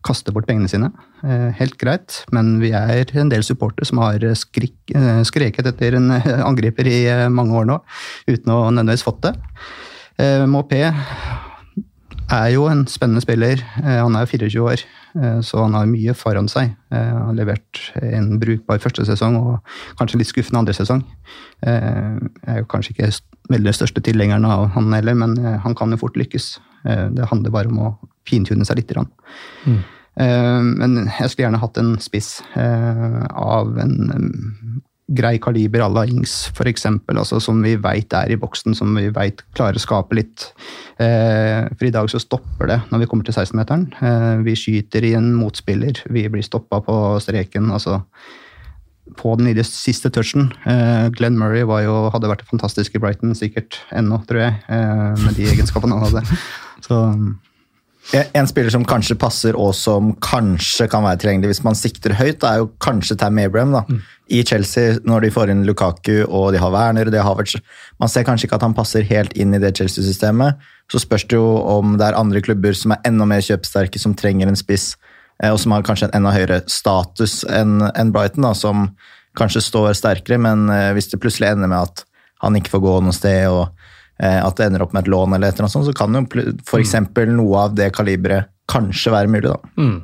kaster 0.06 0.36
bort 0.36 0.48
pengene 0.50 0.70
sine. 0.72 0.92
Uh, 1.24 1.50
helt 1.58 1.78
greit, 1.82 2.22
men 2.36 2.58
vi 2.62 2.72
er 2.78 3.10
en 3.18 3.32
del 3.34 3.46
supportere 3.46 3.88
som 3.90 4.02
har 4.04 4.24
skrik, 4.38 4.78
skreket 5.28 5.72
etter 5.72 5.98
en 5.98 6.14
angriper 6.50 6.90
i 6.90 7.02
mange 7.34 7.58
år 7.58 7.68
nå, 7.70 7.82
uten 8.30 8.54
å 8.54 8.62
nødvendigvis 8.70 9.06
fått 9.08 9.26
det. 9.28 9.36
Mopé 10.50 10.82
er 10.88 12.48
jo 12.50 12.64
en 12.72 12.88
spennende 12.90 13.22
spiller. 13.22 13.62
Han 13.84 14.16
er 14.18 14.26
24 14.26 14.64
år, 14.66 14.82
så 15.42 15.64
han 15.64 15.74
har 15.78 15.88
mye 15.90 16.14
foran 16.18 16.50
seg. 16.52 16.76
Han 16.92 17.30
har 17.30 17.38
levert 17.38 17.80
en 18.02 18.36
brukbar 18.42 18.82
første 18.84 19.06
sesong 19.08 19.38
og 19.40 19.74
kanskje 20.00 20.20
litt 20.22 20.30
skuffende 20.30 20.62
andre 20.62 20.76
sesong. 20.78 21.02
Jeg 21.64 22.30
er 22.46 22.60
jo 22.62 22.68
kanskje 22.70 22.94
ikke 22.94 23.10
veldig 23.52 23.74
største 23.76 24.04
tilhengeren 24.04 24.48
av 24.48 24.68
han 24.76 24.92
heller, 24.96 25.18
men 25.18 25.38
eh, 25.42 25.60
han 25.64 25.76
kan 25.78 25.94
jo 25.94 26.02
fort 26.02 26.18
lykkes. 26.20 26.58
Eh, 26.88 27.06
det 27.16 27.30
handler 27.32 27.54
bare 27.54 27.72
om 27.72 27.84
å 27.84 27.94
fintune 28.28 28.68
seg 28.68 28.82
litt. 28.82 28.94
Mm. 29.66 29.80
Eh, 30.20 30.60
men 30.68 30.98
jeg 31.06 31.32
skulle 31.32 31.48
gjerne 31.48 31.62
hatt 31.64 31.80
en 31.82 31.96
spiss 32.04 32.38
av 32.58 33.78
en 33.82 33.98
grei 35.08 35.38
kaliber 35.40 35.86
à 35.86 35.90
la 35.92 36.04
Ings, 36.10 36.50
f.eks., 36.52 36.88
altså, 37.14 37.40
som 37.44 37.62
vi 37.64 37.76
veit 37.80 38.14
er 38.18 38.34
i 38.34 38.40
boksen, 38.40 38.76
som 38.76 38.92
vi 38.98 39.08
veit 39.16 39.44
klarer 39.56 39.80
å 39.80 39.84
skape 39.84 40.18
litt. 40.18 40.50
For 40.98 41.86
i 41.88 41.94
dag 41.94 42.10
så 42.12 42.20
stopper 42.20 42.68
det 42.72 42.80
når 42.90 43.04
vi 43.04 43.08
kommer 43.08 43.28
til 43.28 43.38
16-meteren. 43.38 43.86
Vi 44.44 44.56
skyter 44.60 45.06
i 45.08 45.14
en 45.16 45.30
motspiller, 45.38 46.02
vi 46.12 46.26
blir 46.34 46.44
stoppa 46.44 46.82
på 46.84 46.98
streken. 47.24 47.72
altså 47.72 48.02
på 49.16 49.34
den 49.40 49.50
lille 49.50 49.64
siste 49.64 50.10
touchen. 50.14 50.52
Eh, 50.68 51.10
Glenn 51.16 51.38
Murray 51.40 51.64
jo, 51.64 51.98
hadde 52.14 52.32
vært 52.32 52.46
fantastisk 52.50 52.96
i 52.98 53.02
Brighton, 53.02 53.36
sikkert 53.38 53.80
ennå, 53.96 54.20
tror 54.28 54.44
jeg, 54.44 54.58
uh, 54.70 55.14
med 55.24 55.38
de 55.38 55.48
egenskapene 55.52 55.98
han 55.98 56.08
hadde. 56.10 56.40
Så, 56.88 56.98
en 58.14 58.48
spiller 58.48 58.72
som 58.72 58.86
kanskje 58.88 59.18
passer, 59.20 59.58
og 59.60 59.74
som 59.76 60.14
kanskje 60.24 60.88
kan 60.92 61.04
være 61.04 61.24
tilgjengelig 61.24 61.56
hvis 61.56 61.66
man 61.66 61.76
sikter 61.76 62.16
høyt, 62.16 62.46
er 62.48 62.62
jo 62.62 62.70
kanskje 62.84 63.18
Tam 63.20 63.40
Abraham. 63.42 63.76
da. 63.76 63.84
Mm. 63.90 64.04
I 64.30 64.44
Chelsea, 64.44 64.98
når 65.08 65.24
de 65.24 65.32
får 65.32 65.52
inn 65.54 65.66
Lukaku 65.68 66.26
og 66.26 66.52
de 66.52 66.60
har 66.60 66.74
Werner 66.74 67.08
og 67.08 67.14
de 67.14 67.20
har 67.22 67.28
Havertz 67.30 67.56
Man 68.00 68.12
ser 68.12 68.26
kanskje 68.28 68.50
ikke 68.50 68.58
at 68.60 68.66
han 68.66 68.76
passer 68.76 69.06
helt 69.08 69.36
inn 69.40 69.56
i 69.56 69.62
det 69.64 69.72
Chelsea-systemet. 69.78 70.60
Så 70.92 71.00
spørs 71.04 71.24
det 71.28 71.40
jo 71.40 71.46
om 71.64 71.96
det 72.00 72.10
er 72.10 72.20
andre 72.20 72.42
klubber 72.44 72.76
som 72.76 72.94
er 72.96 73.04
enda 73.08 73.26
mer 73.28 73.44
kjøpsterke, 73.44 74.00
som 74.00 74.16
trenger 74.20 74.52
en 74.52 74.60
spiss 74.60 74.96
Eh, 75.44 75.54
og 75.54 75.60
som 75.62 75.76
har 75.76 75.86
kanskje 75.86 76.10
en 76.10 76.18
enda 76.20 76.34
høyere 76.34 76.62
status 76.72 77.44
enn 77.54 78.14
Brighton, 78.14 78.46
da, 78.48 78.54
som 78.58 78.90
kanskje 79.38 79.64
står 79.68 79.94
sterkere, 79.98 80.40
men 80.42 80.66
eh, 80.74 80.92
hvis 80.98 81.12
det 81.12 81.22
plutselig 81.22 81.52
ender 81.52 81.70
med 81.70 81.86
at 81.86 82.06
han 82.42 82.58
ikke 82.58 82.74
får 82.74 82.84
gå 82.86 82.98
noe 83.06 83.16
sted, 83.16 83.46
og 83.52 83.68
eh, 84.22 84.42
at 84.42 84.58
det 84.58 84.70
ender 84.70 84.86
opp 84.86 84.96
med 84.98 85.06
et 85.06 85.12
lån, 85.14 85.38
eller 85.38 85.50
et 85.50 85.58
eller 85.58 85.68
annet 85.68 85.78
sånt, 85.78 85.90
så 85.90 85.98
kan 85.98 86.18
jo 86.18 86.26
f.eks. 86.66 86.96
Mm. 87.06 87.36
noe 87.38 87.66
av 87.68 87.78
det 87.78 87.92
kaliberet 87.96 88.54
kanskje 88.68 89.14
være 89.14 89.32
mulig. 89.32 89.52
da. 89.54 89.74
Mm. 89.80 89.98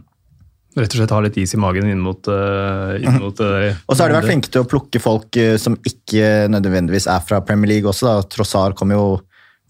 Rett 0.73 0.95
og 0.95 0.97
slett 0.97 1.13
ha 1.13 1.19
litt 1.21 1.37
is 1.37 1.53
i 1.53 1.59
magen 1.61 1.85
inn 1.89 2.01
mot, 2.01 2.29
uh, 2.31 2.95
inn 2.97 3.19
mot 3.21 3.37
uh, 3.45 3.69
Og 3.85 3.93
så 3.93 4.03
har 4.03 4.09
de 4.09 4.17
vært 4.17 4.29
flinke 4.31 4.49
til 4.49 4.63
å 4.63 4.69
plukke 4.69 5.01
folk 5.01 5.37
uh, 5.37 5.53
som 5.61 5.77
ikke 5.85 6.49
nødvendigvis 6.49 7.05
er 7.13 7.21
fra 7.27 7.43
Premier 7.45 7.75
League 7.75 7.89
også. 7.89 8.09
da. 8.09 8.27
Trossar 8.33 8.73
kom 8.77 8.93
jo 8.95 9.03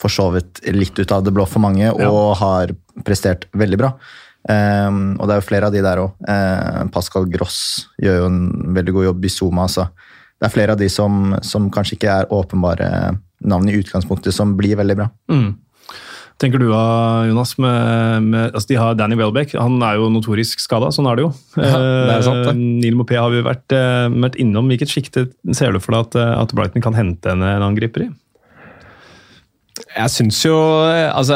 for 0.02 0.12
så 0.12 0.30
vidt 0.34 0.64
litt 0.74 0.98
ut 1.00 1.12
av 1.16 1.24
det 1.26 1.34
blå 1.36 1.46
for 1.48 1.64
mange, 1.64 1.88
og 1.92 2.02
ja. 2.02 2.38
har 2.40 2.74
prestert 3.08 3.48
veldig 3.56 3.80
bra. 3.80 3.94
Um, 4.44 5.14
og 5.22 5.28
det 5.28 5.36
er 5.36 5.40
jo 5.40 5.48
flere 5.48 5.70
av 5.70 5.76
de 5.76 5.84
der 5.84 6.02
òg. 6.04 6.16
Ehm, 6.28 6.90
Pascal 6.92 7.30
Gross 7.32 7.60
gjør 8.04 8.18
jo 8.20 8.26
en 8.28 8.42
veldig 8.76 8.96
god 8.98 9.06
jobb 9.08 9.28
i 9.28 9.32
Zuma. 9.32 9.68
Så 9.72 9.86
det 9.88 10.50
er 10.50 10.52
flere 10.52 10.76
av 10.76 10.82
de 10.82 10.90
som, 10.92 11.38
som 11.46 11.70
kanskje 11.72 11.96
ikke 11.96 12.18
er 12.18 12.34
åpenbare 12.36 12.90
navn 13.48 13.70
i 13.72 13.78
utgangspunktet, 13.80 14.36
som 14.36 14.56
blir 14.60 14.76
veldig 14.80 14.98
bra. 15.00 15.08
Mm. 15.32 15.50
Tenker 16.42 16.62
du 16.62 16.68
da, 16.72 16.84
Jonas? 17.30 17.56
Med, 17.62 18.30
med, 18.30 18.50
altså 18.54 18.72
de 18.72 18.80
har 18.80 18.98
Danny 19.00 19.18
Welbeck. 19.20 19.56
Han 19.60 19.78
er 19.86 20.00
jo 20.00 20.10
notorisk 20.14 20.64
skada, 20.64 20.92
sånn 20.96 21.10
er 21.12 21.20
det 21.20 21.28
jo. 21.28 21.32
Ja, 21.64 21.78
det 21.80 22.18
er 22.18 22.26
sant, 22.26 22.44
det. 22.50 22.58
Neil 22.58 22.98
Mopé 23.00 23.20
har 23.20 23.32
vi 23.34 23.44
vært, 23.46 23.68
uh, 23.76 24.10
vært 24.26 24.40
innom. 24.42 24.72
Hvilket 24.72 24.92
sjikte 24.92 25.28
ser 25.56 25.74
du 25.74 25.82
for 25.84 25.96
deg 25.96 26.10
at, 26.10 26.20
at 26.44 26.58
Brighton 26.58 26.84
kan 26.86 26.98
hente 26.98 27.34
en, 27.34 27.46
en 27.46 27.66
angriper 27.72 28.08
i? 28.08 28.12
Jeg 29.94 30.10
syns 30.10 30.40
jo 30.46 30.54
altså, 30.54 31.36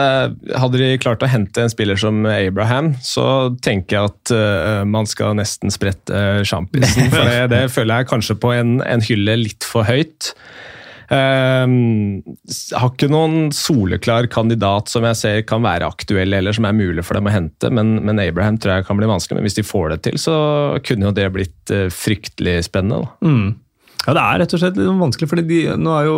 Hadde 0.58 0.80
de 0.80 0.98
klart 1.02 1.24
å 1.26 1.30
hente 1.30 1.62
en 1.62 1.72
spiller 1.74 1.98
som 2.00 2.26
Abraham, 2.30 2.92
så 3.06 3.54
tenker 3.66 3.98
jeg 3.98 4.12
at 4.12 4.34
uh, 4.34 4.82
man 4.86 5.10
skal 5.10 5.38
nesten 5.38 5.74
sprette 5.74 6.14
uh. 6.14 6.42
For 7.14 7.28
det, 7.28 7.50
det, 7.54 7.64
føler 7.74 8.02
jeg 8.02 8.10
kanskje 8.14 8.38
på 8.42 8.54
en, 8.56 8.80
en 8.86 9.06
hylle 9.06 9.38
litt 9.46 9.68
for 9.68 9.88
høyt. 9.88 10.34
Um, 11.08 12.20
har 12.76 12.90
ikke 12.90 13.08
noen 13.08 13.52
soleklar 13.56 14.28
kandidat 14.32 14.92
som 14.92 15.06
jeg 15.08 15.20
ser 15.20 15.46
kan 15.48 15.64
være 15.64 15.88
aktuell, 15.88 16.36
eller 16.36 16.56
som 16.56 16.68
er 16.68 16.76
mulig 16.76 17.06
for 17.08 17.20
dem 17.20 17.30
å 17.30 17.34
hente, 17.34 17.72
men, 17.72 17.98
men, 18.04 18.20
Abraham 18.20 18.58
tror 18.60 18.78
jeg 18.78 18.88
kan 18.90 19.00
bli 19.00 19.08
vanskelig. 19.10 19.40
Men 19.40 19.48
hvis 19.48 19.60
de 19.60 19.68
får 19.68 19.94
det 19.94 20.02
til, 20.10 20.20
så 20.20 20.36
kunne 20.84 21.10
jo 21.10 21.16
det 21.16 21.30
blitt 21.36 21.74
uh, 21.76 21.88
fryktelig 21.94 22.60
spennende. 22.68 23.06
Da. 23.06 23.32
Mm. 23.32 23.48
Ja, 24.08 24.14
Det 24.16 24.22
er 24.24 24.40
rett 24.40 24.54
og 24.56 24.62
slett 24.62 24.78
litt 24.80 24.88
vanskelig. 24.88 25.28
fordi 25.28 25.44
de, 25.44 25.58
nå 25.76 25.92
er 25.92 26.06
jo 26.08 26.18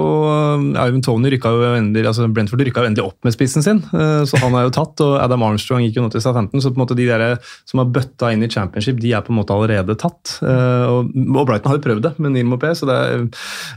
Ivan 0.78 1.02
Tony 1.02 1.32
rykka 1.34 1.50
jo 1.50 1.72
endelig, 1.74 2.06
altså 2.12 2.28
Brentford 2.30 2.62
rykka 2.62 2.84
jo 2.84 2.90
endelig 2.92 3.06
opp 3.08 3.26
med 3.26 3.34
spissen 3.34 3.66
sin, 3.66 3.80
eh, 3.98 4.22
så 4.30 4.38
han 4.44 4.54
er 4.54 4.68
jo 4.68 4.74
tatt. 4.78 5.02
og 5.02 5.16
Adam 5.18 5.42
Armstrong 5.48 5.82
gikk 5.82 5.98
jo 5.98 6.04
nå 6.06 6.12
til 6.14 6.22
Southampton, 6.22 6.62
så 6.62 6.70
på 6.70 6.78
en 6.78 6.84
måte 6.84 6.98
de 7.00 7.08
der 7.10 7.40
som 7.66 7.82
har 7.82 7.90
bøtta 7.90 8.30
inn 8.34 8.46
i 8.46 8.50
championship, 8.52 9.00
de 9.02 9.16
er 9.18 9.26
på 9.26 9.34
en 9.34 9.40
måte 9.40 9.56
allerede 9.56 9.98
tatt. 9.98 10.36
Eh, 10.46 10.86
og, 10.86 11.10
Brighton 11.50 11.72
har 11.72 11.80
jo 11.80 11.86
prøvd 11.88 12.06
det 12.06 12.14
med 12.20 12.36
Neil 12.36 12.46
Mopé, 12.52 12.76
så 12.78 12.86
det 12.86 13.00
er 13.00 13.26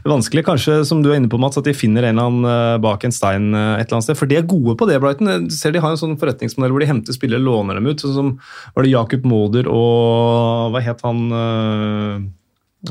vanskelig 0.05 0.45
kanskje, 0.45 0.83
som 0.85 1.01
du 1.01 1.09
er 1.09 1.17
inne 1.17 1.31
på, 1.31 1.41
Mats, 1.41 1.57
at 1.57 1.65
de 1.65 1.73
finner 1.73 2.05
en 2.05 2.13
eller 2.13 2.29
annen 2.29 2.51
eh, 2.51 2.77
bak 2.85 3.07
en 3.07 3.15
stein 3.15 3.49
et 3.55 3.87
eller 3.87 3.97
annet 3.97 4.09
sted. 4.11 4.19
For 4.19 4.29
de 4.29 4.37
er 4.37 4.45
gode 4.45 4.77
på 4.77 4.89
det, 4.89 4.99
Brighton. 5.01 5.49
Ser 5.49 5.73
De 5.73 5.81
har 5.81 5.89
en 5.89 5.97
sånn 5.97 6.19
forretningsmodell 6.21 6.75
hvor 6.75 6.85
de 6.85 6.91
henter 6.91 7.17
spillere, 7.17 7.41
låner 7.41 7.81
dem 7.81 7.89
ut. 7.89 7.97
sånn 7.97 8.13
som 8.13 8.31
var 8.75 8.85
det 8.85 8.93
Jakob 8.93 9.25
Mauder 9.25 9.65
og 9.73 10.69
hva 10.75 10.85
het 10.85 11.01
han 11.01 11.33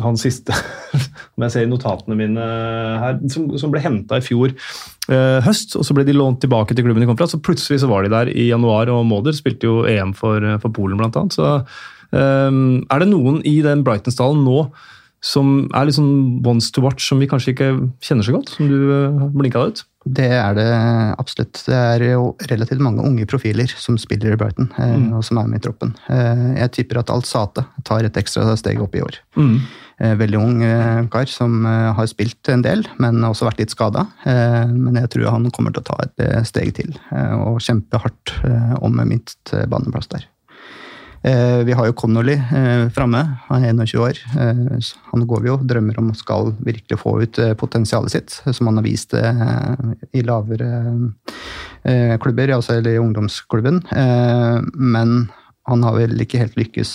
han 0.00 0.16
siste, 0.16 0.54
om 1.36 1.44
jeg 1.44 1.52
ser 1.52 1.66
i 1.66 1.70
notatene 1.70 2.16
mine 2.16 2.46
her, 3.02 3.18
som, 3.32 3.50
som 3.60 3.72
ble 3.72 3.82
henta 3.84 4.20
i 4.20 4.24
fjor 4.24 4.54
eh, 4.54 5.38
høst. 5.44 5.76
og 5.76 5.84
Så 5.84 5.96
ble 5.96 6.06
de 6.08 6.16
lånt 6.16 6.40
tilbake 6.44 6.76
til 6.76 6.86
klubben 6.86 7.04
de 7.04 7.10
kom 7.10 7.18
fra. 7.18 7.28
så 7.28 7.42
Plutselig 7.42 7.82
så 7.82 7.90
var 7.90 8.06
de 8.06 8.14
der 8.14 8.32
i 8.32 8.48
januar, 8.48 8.88
og 8.92 9.04
Mauder 9.08 9.36
spilte 9.36 9.68
jo 9.68 9.82
EM 9.88 10.14
for, 10.16 10.40
for 10.62 10.72
Polen 10.72 11.02
annet, 11.02 11.36
Så 11.36 11.50
eh, 11.52 12.50
er 12.52 13.04
det 13.04 13.12
noen 13.12 13.42
i 13.48 13.58
den 13.64 13.84
Brighton-stallen 13.84 14.44
nå 14.46 14.66
som 15.22 15.68
er 15.70 15.86
litt 15.86 15.96
sånn 15.96 16.42
ones 16.42 16.72
to 16.74 16.82
watch, 16.82 17.06
som 17.06 17.20
vi 17.22 17.28
kanskje 17.30 17.54
ikke 17.54 17.70
kjenner 18.02 18.26
så 18.26 18.34
godt? 18.34 18.50
Som 18.56 18.66
du 18.66 18.78
uh, 18.90 19.28
blinka 19.30 19.62
ut? 19.70 19.84
Det 20.04 20.30
er 20.34 20.56
det 20.56 20.68
absolutt. 21.20 21.60
Det 21.68 21.76
er 21.76 22.04
jo 22.12 22.32
relativt 22.50 22.82
mange 22.82 23.04
unge 23.06 23.26
profiler 23.30 23.70
som 23.70 23.98
spiller 24.00 24.34
i 24.34 24.40
Brighton, 24.40 24.72
eh, 24.78 24.96
mm. 24.98 25.12
og 25.18 25.22
som 25.26 25.38
er 25.38 25.50
med 25.50 25.62
i 25.62 25.66
troppen. 25.66 25.94
Eh, 26.10 26.48
jeg 26.58 26.74
tipper 26.78 27.02
at 27.02 27.12
Alt 27.14 27.28
Sate 27.30 27.64
tar 27.86 28.06
et 28.06 28.18
ekstra 28.18 28.56
steg 28.58 28.82
opp 28.82 28.96
i 28.98 29.04
år. 29.04 29.20
Mm. 29.38 29.56
Veldig 30.18 30.38
ung 30.40 30.62
kar 31.12 31.28
som 31.30 31.62
har 31.68 32.08
spilt 32.10 32.48
en 32.50 32.64
del, 32.64 32.80
men 32.98 33.22
også 33.22 33.46
vært 33.46 33.60
litt 33.60 33.70
skada. 33.70 34.02
Men 34.24 34.96
jeg 34.98 35.12
tror 35.12 35.28
han 35.30 35.46
kommer 35.54 35.70
til 35.76 35.84
å 35.84 35.86
ta 35.92 35.98
et 36.02 36.48
steg 36.48 36.72
til 36.74 36.96
og 37.12 37.60
kjempe 37.62 38.00
hardt 38.02 38.32
om 38.82 38.98
midtbaneplass 38.98 40.10
der. 40.10 40.26
Eh, 41.22 41.58
vi 41.64 41.72
har 41.72 41.86
jo 41.86 41.94
Connolly 41.94 42.34
eh, 42.34 42.88
framme. 42.94 43.20
Han 43.46 43.64
er 43.64 43.76
21 43.78 44.00
år. 44.02 44.18
Eh, 44.42 44.88
han 45.12 45.26
går 45.30 45.44
vi 45.44 45.50
jo 45.52 45.58
drømmer 45.62 46.00
om 46.00 46.10
skal 46.18 46.50
virkelig 46.66 46.98
få 46.98 47.14
ut 47.22 47.38
potensialet 47.60 48.14
sitt, 48.14 48.38
som 48.50 48.70
han 48.70 48.80
har 48.80 48.86
vist 48.86 49.14
i 49.14 50.24
lavere 50.26 50.72
klubber, 52.22 52.52
altså 52.54 52.76
eller 52.78 52.94
i 52.94 53.02
ungdomsklubben. 53.02 53.80
Men 54.74 55.14
han 55.68 55.86
har 55.86 55.96
vel 55.96 56.20
ikke 56.22 56.40
helt 56.42 56.58
lykkes 56.58 56.92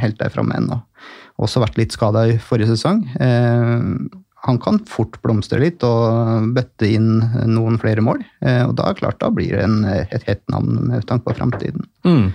helt 0.00 0.18
der 0.20 0.32
framme 0.32 0.56
ennå. 0.56 0.80
Også 1.42 1.62
vært 1.62 1.78
litt 1.80 1.96
skada 1.96 2.26
i 2.28 2.36
forrige 2.40 2.74
sesong. 2.74 3.02
Han 4.42 4.60
kan 4.62 4.80
fort 4.90 5.16
blomstre 5.24 5.60
litt 5.62 5.84
og 5.86 6.52
bøtte 6.56 6.88
inn 6.88 7.24
noen 7.48 7.80
flere 7.80 8.04
mål. 8.04 8.20
Og 8.68 8.76
da 8.80 8.92
klart 8.98 9.20
da 9.22 9.32
blir 9.32 9.56
det 9.56 9.64
en, 9.64 9.80
et 9.88 10.28
hett 10.28 10.44
navn 10.52 10.90
med 10.90 11.08
tanke 11.08 11.30
på 11.30 11.38
framtiden. 11.40 11.88
Mm. 12.04 12.32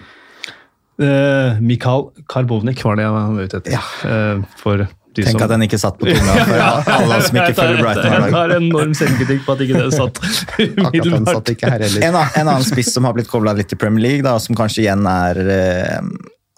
Uh, 0.98 1.60
Mikael 1.62 2.10
Karbovnik 2.30 2.82
var 2.86 2.98
det 2.98 3.06
jeg 3.06 3.14
var 3.18 3.44
ute 3.44 3.60
etter. 3.62 3.76
Ja. 3.78 3.84
Uh, 4.02 4.48
for 4.58 4.88
Tenk 5.18 5.34
som... 5.34 5.44
at 5.48 5.54
den 5.54 5.66
ikke 5.66 5.80
satt 5.82 5.98
på 6.00 6.08
tunga 6.10 6.38
for 6.50 6.60
ja, 6.60 6.72
alle 6.94 7.20
som 7.26 7.40
ikke 7.42 7.58
følger 7.58 7.82
Brighton. 7.82 8.16
Jeg 8.16 8.34
tar 8.36 8.56
enorm 8.58 8.96
selvkritikk 8.98 9.44
på 9.46 9.56
at 9.56 9.64
ikke 9.66 9.84
det 9.84 9.98
satt 9.98 10.22
umiddelbart. 10.64 11.54
En, 11.66 12.18
en, 12.18 12.42
annen 12.44 12.66
spiss 12.68 12.94
som 12.94 13.08
har 13.08 13.18
blitt 13.18 13.30
kobla 13.32 13.56
litt 13.58 13.72
til 13.72 13.82
Premier 13.82 14.06
League, 14.06 14.26
da, 14.26 14.38
som 14.44 14.58
kanskje 14.58 14.86
igjen 14.86 15.08
er 15.10 15.42
eh, 15.42 16.02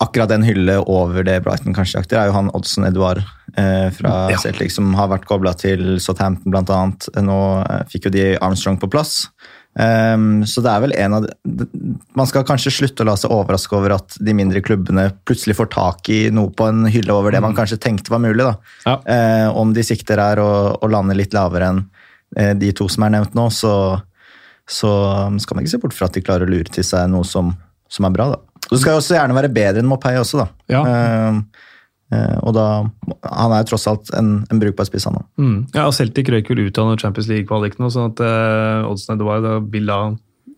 akkurat 0.03 0.31
en 0.35 0.45
hylle 0.47 0.79
over 0.87 1.23
det 1.27 1.39
Brighton 1.45 1.75
kanskje 1.75 1.99
jakter, 1.99 2.19
er 2.19 2.29
jo 2.29 2.35
han 2.37 2.51
Oddsen 2.55 2.87
Edouard 2.87 3.21
eh, 3.55 3.87
fra 3.95 4.15
ja. 4.31 4.39
Celtic, 4.41 4.73
som 4.75 4.91
har 4.97 5.11
vært 5.11 5.27
kobla 5.29 5.55
til 5.59 5.97
Southampton 6.03 6.51
bl.a. 6.55 6.81
Nå 7.23 7.39
eh, 7.63 7.83
fikk 7.91 8.09
jo 8.09 8.15
de 8.15 8.25
Armstrong 8.43 8.79
på 8.81 8.91
plass. 8.91 9.27
Um, 9.77 10.41
så 10.49 10.63
det 10.65 10.71
er 10.71 10.81
vel 10.81 10.93
en 10.97 11.13
av 11.13 11.25
de, 11.29 11.65
Man 12.17 12.27
skal 12.27 12.43
kanskje 12.43 12.71
slutte 12.73 13.05
å 13.05 13.07
la 13.07 13.13
seg 13.19 13.31
overraske 13.31 13.75
over 13.77 13.93
at 13.95 14.15
de 14.17 14.33
mindre 14.35 14.63
klubbene 14.65 15.05
plutselig 15.29 15.55
får 15.59 15.69
tak 15.75 16.09
i 16.11 16.17
noe 16.33 16.49
på 16.51 16.65
en 16.67 16.87
hylle 16.89 17.13
over 17.13 17.31
det 17.31 17.39
man 17.43 17.53
mm. 17.53 17.59
kanskje 17.61 17.77
tenkte 17.85 18.11
var 18.11 18.23
mulig. 18.23 18.47
Ja. 18.87 18.97
Uh, 19.05 19.47
om 19.61 19.71
de 19.75 19.85
sikter 19.85 20.19
her 20.19 20.41
og, 20.43 20.81
og 20.81 20.91
lander 20.91 21.17
litt 21.19 21.37
lavere 21.37 21.69
enn 21.69 21.83
uh, 21.85 22.53
de 22.57 22.73
to 22.75 22.89
som 22.91 23.05
er 23.05 23.15
nevnt 23.19 23.37
nå, 23.37 23.45
så, 23.53 23.73
så 24.67 24.91
skal 25.39 25.59
man 25.59 25.65
ikke 25.65 25.75
se 25.77 25.81
bort 25.85 25.97
fra 25.97 26.09
at 26.09 26.17
de 26.17 26.25
klarer 26.25 26.49
å 26.49 26.53
lure 26.57 26.73
til 26.73 26.85
seg 26.85 27.07
noe 27.13 27.27
som, 27.27 27.53
som 27.87 28.09
er 28.09 28.15
bra. 28.17 28.31
da. 28.33 28.65
Så 28.67 28.81
skal 28.81 28.97
jo 28.97 29.03
også 29.03 29.19
gjerne 29.19 29.37
være 29.37 29.53
bedre 29.53 29.83
enn 29.83 29.89
Mopay 29.89 30.19
også, 30.19 30.43
da. 30.43 30.49
Ja. 30.73 30.83
Uh, 30.83 31.67
og 32.09 32.55
da, 32.57 32.63
Han 33.29 33.53
er 33.53 33.61
jo 33.61 33.69
tross 33.69 33.85
alt 33.91 34.09
en, 34.17 34.39
en 34.49 34.61
brukbar 34.61 34.87
spiss, 34.87 35.05
han 35.05 35.19
òg. 35.19 35.27
Mm. 35.41 35.57
Ja, 35.75 35.85
og 35.85 35.93
Celtic 35.97 36.31
røyk 36.33 36.49
vel 36.49 36.63
ut 36.67 36.79
av 36.81 36.95
Champions 37.01 37.29
League-kvaliken, 37.29 37.89
sånn 37.93 38.13
at 38.13 38.23
uh, 38.25 38.89
oddsen 38.89 39.13
Edouard 39.15 39.69
vil 39.73 39.89
da 39.89 39.99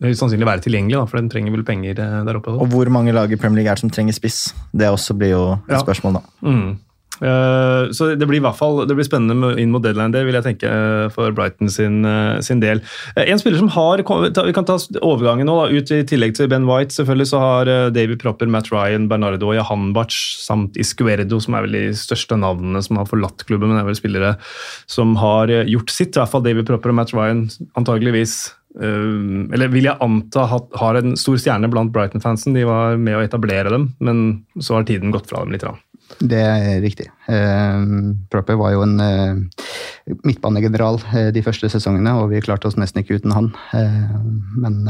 sannsynlig 0.02 0.48
være 0.48 0.64
tilgjengelig, 0.66 0.98
da, 0.98 1.10
for 1.10 1.20
den 1.20 1.28
trenger 1.34 1.54
vel 1.54 1.66
penger 1.68 2.00
uh, 2.00 2.22
der 2.28 2.40
oppe. 2.40 2.54
Da. 2.54 2.64
Og 2.64 2.72
hvor 2.72 2.90
mange 2.94 3.14
lag 3.16 3.32
i 3.32 3.40
Premier 3.40 3.62
League 3.62 3.74
er 3.74 3.78
det 3.78 3.84
som 3.84 3.92
trenger 3.94 4.16
spiss? 4.18 4.46
Det 4.72 4.90
også 4.90 5.18
blir 5.20 5.36
jo 5.36 5.44
et 5.68 5.76
ja. 5.76 5.84
spørsmål, 5.84 6.22
da. 6.22 6.24
Mm. 6.48 6.72
Eh, 7.22 7.92
så 7.94 8.08
det 8.18 8.26
blir 8.26 8.40
i 8.40 8.44
hvert 8.44 8.58
fall 8.58 8.80
det 8.90 8.96
blir 8.98 9.06
spennende 9.06 9.54
inn 9.62 9.70
mot 9.74 9.84
deadline, 9.84 10.14
det 10.14 10.24
vil 10.26 10.38
jeg 10.40 10.46
tenke 10.48 10.70
eh, 10.70 11.08
for 11.14 11.34
Brighton 11.38 11.70
sin, 11.70 12.02
eh, 12.08 12.40
sin 12.42 12.64
del. 12.64 12.82
En 13.20 13.42
spiller 13.42 13.62
som 13.62 13.70
har 13.76 14.02
Vi 14.02 14.56
kan 14.56 14.66
ta 14.66 14.78
overgangen 15.06 15.46
nå, 15.50 15.58
da, 15.60 15.68
ut 15.70 15.92
i 15.94 16.02
tillegg 16.08 16.34
til 16.38 16.50
Ben 16.52 16.66
White. 16.70 16.96
Selvfølgelig 16.96 17.30
så 17.32 17.42
har 17.42 17.72
David 17.94 18.22
Propper, 18.24 18.50
Matt 18.50 18.72
Ryan, 18.74 19.08
Bernardo 19.12 19.52
og 19.52 19.58
Jahanbach 19.60 20.16
samt 20.42 20.80
Iscuerdo, 20.82 21.40
som 21.44 21.58
er 21.58 21.68
vel 21.68 21.78
de 21.78 21.84
største 21.98 22.38
navnene 22.40 22.82
som 22.84 23.00
har 23.00 23.10
forlatt 23.10 23.46
klubben, 23.46 23.70
men 23.70 23.82
er 23.82 23.88
vel 23.88 24.00
spillere 24.00 24.34
som 24.90 25.14
har 25.22 25.52
gjort 25.70 25.94
sitt. 25.94 26.16
I 26.16 26.24
hvert 26.24 26.34
fall 26.34 26.46
David 26.48 26.70
Propper 26.70 26.94
og 26.94 27.00
Matt 27.02 27.14
Ryan 27.16 27.46
antageligvis 27.80 28.56
eller 28.72 29.68
vil 29.68 29.84
jeg 29.84 30.00
anta 30.00 30.46
har 30.48 30.96
en 30.96 31.18
stor 31.20 31.36
stjerne 31.36 31.68
blant 31.68 31.92
Brighton-fansen. 31.92 32.56
De 32.56 32.64
var 32.64 32.96
med 32.96 33.18
å 33.20 33.24
etablere 33.26 33.74
dem, 33.74 33.90
men 34.00 34.22
så 34.64 34.78
har 34.78 34.88
tiden 34.88 35.12
gått 35.12 35.28
fra 35.28 35.44
dem 35.44 35.52
litt. 35.52 35.66
Rann. 35.68 35.82
Det 36.20 36.40
er 36.42 36.82
riktig. 36.84 37.08
Eh, 37.32 37.84
Proper 38.32 38.58
var 38.60 38.74
jo 38.76 38.84
en 38.86 39.00
eh, 39.04 39.66
midtbanegeneral 40.26 41.00
eh, 41.14 41.30
de 41.36 41.44
første 41.46 41.70
sesongene, 41.72 42.14
og 42.20 42.32
vi 42.34 42.44
klarte 42.44 42.70
oss 42.70 42.78
nesten 42.80 43.02
ikke 43.02 43.20
uten 43.22 43.34
han. 43.36 43.52
Eh, 43.78 44.14
men 44.62 44.82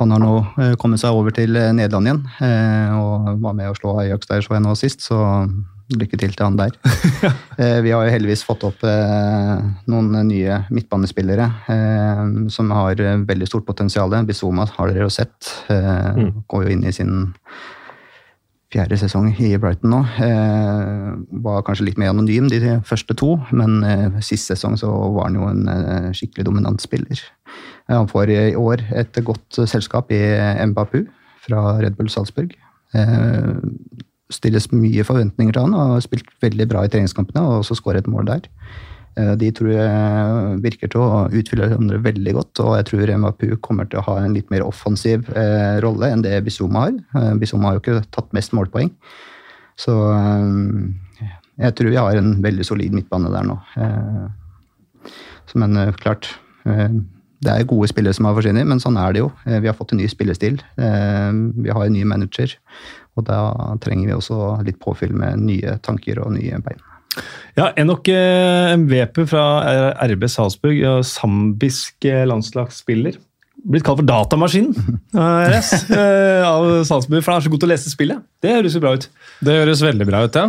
han 0.00 0.14
har 0.14 0.22
nå 0.22 0.34
kommet 0.80 1.02
seg 1.02 1.16
over 1.16 1.34
til 1.36 1.52
Nederland 1.52 2.08
igjen, 2.08 2.22
og 2.96 3.26
var 3.42 3.52
med 3.58 3.68
å 3.68 3.74
slå 3.76 3.98
Ajax 4.00 4.30
der, 4.30 4.40
så 4.40 4.56
jeg 4.56 4.64
nå 4.64 4.72
sist. 4.78 5.04
så 5.04 5.20
Lykke 5.90 6.20
til 6.22 6.30
til 6.32 6.46
han 6.46 6.54
der. 6.54 6.76
vi 7.84 7.90
har 7.90 8.06
jo 8.06 8.12
heldigvis 8.14 8.44
fått 8.46 8.62
opp 8.62 8.84
noen 9.90 10.12
nye 10.28 10.60
midtbanespillere 10.70 11.48
som 12.54 12.70
har 12.70 13.02
veldig 13.26 13.48
stort 13.50 13.66
potensial. 13.66 14.14
Bizoma 14.24 14.68
har 14.78 14.94
dere 14.94 15.08
jo 15.08 15.10
sett. 15.10 15.50
Mm. 15.68 16.44
Går 16.46 16.64
jo 16.64 16.76
inn 16.76 16.86
i 16.86 16.94
sin 16.94 17.26
fjerde 18.70 18.98
sesong 19.00 19.32
i 19.42 19.50
Brighton 19.58 19.90
nå. 19.90 20.00
Eh, 20.22 21.06
var 21.42 21.64
kanskje 21.66 21.88
litt 21.88 21.98
mer 21.98 22.12
anonym 22.12 22.48
de 22.50 22.76
første 22.86 23.16
to, 23.18 23.34
men 23.50 23.80
eh, 23.86 24.20
sist 24.24 24.50
sesong 24.50 24.76
så 24.78 24.90
var 25.16 25.28
han 25.28 25.38
jo 25.38 25.48
en 25.50 25.64
eh, 25.72 26.10
skikkelig 26.16 26.46
dominant 26.46 26.82
spiller. 26.82 27.22
Eh, 27.88 27.96
han 27.96 28.10
får 28.10 28.30
i 28.34 28.42
år 28.58 28.84
et 29.02 29.22
godt 29.26 29.62
selskap 29.70 30.12
i 30.14 30.22
Mbapu 30.70 31.02
fra 31.46 31.80
Red 31.80 31.98
Bull 31.98 32.12
Salzburg. 32.12 32.54
Eh, 32.94 33.50
stilles 34.30 34.70
mye 34.70 35.02
forventninger 35.06 35.54
til 35.54 35.66
han 35.66 35.74
og 35.74 35.96
har 35.96 36.06
spilt 36.06 36.30
veldig 36.42 36.68
bra 36.70 36.84
i 36.86 36.92
treningskampene 36.92 37.42
og 37.42 37.64
også 37.64 37.80
skåret 37.80 38.04
et 38.04 38.12
mål 38.12 38.30
der. 38.30 38.46
Eh, 39.18 39.32
de 39.40 39.50
tror 39.54 39.72
jeg 39.72 40.58
virker 40.64 40.90
til 40.92 41.02
å 41.02 41.24
utfylle 41.34 41.66
hverandre 41.70 41.98
veldig 42.04 42.34
godt, 42.36 42.62
og 42.62 42.76
jeg 42.78 42.88
tror 42.90 43.14
MAPU 43.24 43.48
kommer 43.64 43.88
til 43.90 44.00
å 44.00 44.06
ha 44.06 44.20
en 44.22 44.36
litt 44.36 44.50
mer 44.52 44.62
offensiv 44.66 45.26
eh, 45.34 45.80
rolle 45.82 46.12
enn 46.12 46.22
det 46.26 46.36
Bizuma 46.46 46.86
har. 46.86 47.00
Eh, 47.18 47.32
Bizuma 47.40 47.70
har 47.70 47.78
jo 47.78 47.84
ikke 47.84 48.04
tatt 48.14 48.30
mest 48.36 48.54
målpoeng. 48.56 48.92
Så 49.80 49.96
eh, 50.12 51.26
jeg 51.64 51.76
tror 51.76 51.92
vi 51.92 51.98
har 52.00 52.20
en 52.20 52.36
veldig 52.44 52.66
solid 52.66 52.94
midtbane 52.96 53.32
der 53.32 53.48
nå. 53.48 53.58
Eh, 53.80 55.10
men 55.60 55.76
eh, 55.80 55.96
klart 55.98 56.28
Det 57.40 57.48
er 57.48 57.64
gode 57.64 57.88
spillere 57.88 58.12
som 58.14 58.28
har 58.28 58.34
forsvunnet, 58.36 58.68
men 58.68 58.82
sånn 58.82 58.98
er 59.00 59.14
det 59.16 59.22
jo. 59.22 59.30
vi 59.48 59.64
har 59.64 59.74
fått 59.74 59.94
en 59.94 59.98
ny 60.02 60.04
spillestil. 60.12 60.58
vi 60.76 61.70
har 61.72 61.86
en 61.86 61.94
ny 61.96 62.02
manager, 62.04 62.52
og 63.16 63.24
da 63.30 63.38
trenger 63.80 64.10
vi 64.10 64.12
også 64.12 64.58
litt 64.68 64.76
påfyll 64.76 65.16
med 65.16 65.40
nye 65.48 65.78
tanker 65.80 66.20
og 66.20 66.34
nye 66.36 66.60
bein. 66.60 66.84
Ja, 67.56 67.72
Enok 67.80 68.06
MVP 68.10 69.24
fra 69.30 69.42
RB 70.06 70.28
Salzburg, 70.30 70.78
sambisk 71.06 72.06
landslagsspiller. 72.06 73.18
blitt 73.60 73.84
kalt 73.84 73.98
for 74.00 74.08
datamaskinen 74.08 74.72
uh, 75.18 75.50
yes, 75.50 75.72
av 75.90 76.68
Salzburg, 76.88 77.20
for 77.20 77.34
han 77.34 77.42
er 77.42 77.44
så 77.44 77.52
god 77.52 77.64
til 77.64 77.68
å 77.68 77.72
lese 77.72 77.92
spillet. 77.92 78.22
Det 78.40 78.54
høres 78.54 78.76
jo 78.78 78.84
bra 78.84 78.94
ut. 78.96 79.08
Det 79.44 79.58
høres 79.58 79.82
veldig 79.84 80.06
bra 80.08 80.22
ut, 80.24 80.38
ja. 80.38 80.46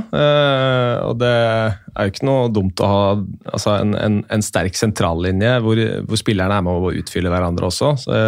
Og 1.10 1.18
det 1.20 1.34
er 1.34 2.06
jo 2.06 2.14
ikke 2.14 2.30
noe 2.30 2.54
dumt 2.54 2.86
å 2.86 2.92
ha 2.94 3.02
altså, 3.18 3.76
en, 3.82 3.98
en, 3.98 4.22
en, 4.32 4.46
sterk 4.46 4.78
sentrallinje 4.80 5.58
hvor, 5.66 5.82
hvor, 6.06 6.22
spillerne 6.22 6.62
er 6.62 6.66
med 6.68 6.88
å 6.88 6.94
utfylle 7.02 7.34
hverandre 7.34 7.68
også. 7.72 7.96
Så, 8.06 8.22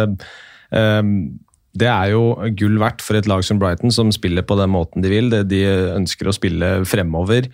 det 1.74 1.88
er 1.90 2.12
jo 2.12 2.34
gull 2.54 2.76
verdt 2.78 3.02
for 3.02 3.18
et 3.18 3.26
lag 3.30 3.42
som 3.46 3.58
Brighton, 3.58 3.90
som 3.94 4.12
spiller 4.14 4.46
på 4.46 4.56
den 4.60 4.70
måten 4.70 5.02
de 5.02 5.10
vil. 5.10 5.32
De 5.48 5.64
ønsker 5.96 6.30
å 6.30 6.36
spille 6.36 6.76
fremover. 6.86 7.48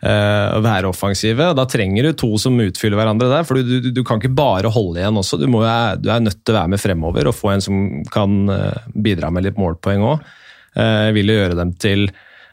Uh, 0.00 0.56
være 0.64 0.88
offensive. 0.88 1.50
Da 1.52 1.66
trenger 1.68 2.06
du 2.06 2.14
to 2.16 2.30
som 2.40 2.56
utfyller 2.56 2.96
hverandre 2.96 3.28
der. 3.28 3.44
For 3.44 3.60
du, 3.60 3.74
du, 3.84 3.90
du 3.92 4.00
kan 4.06 4.16
ikke 4.16 4.32
bare 4.32 4.72
holde 4.72 5.02
igjen 5.02 5.20
også. 5.20 5.36
Du, 5.36 5.44
må, 5.52 5.60
du, 6.00 6.08
er 6.08 6.22
nødt 6.24 6.40
til 6.40 6.54
å 6.54 6.60
være 6.62 6.72
med 6.72 6.80
fremover 6.80 7.28
og 7.28 7.36
få 7.36 7.52
en 7.52 7.64
som 7.64 7.82
kan 8.12 8.40
uh, 8.48 8.88
bidra 8.96 9.28
med 9.34 9.44
litt 9.44 9.60
målpoeng 9.60 10.06
òg. 10.14 10.24
Eh, 10.70 11.08
vil 11.16 11.32
gjøre 11.34 11.56
dem 11.58 11.72
til 11.82 12.04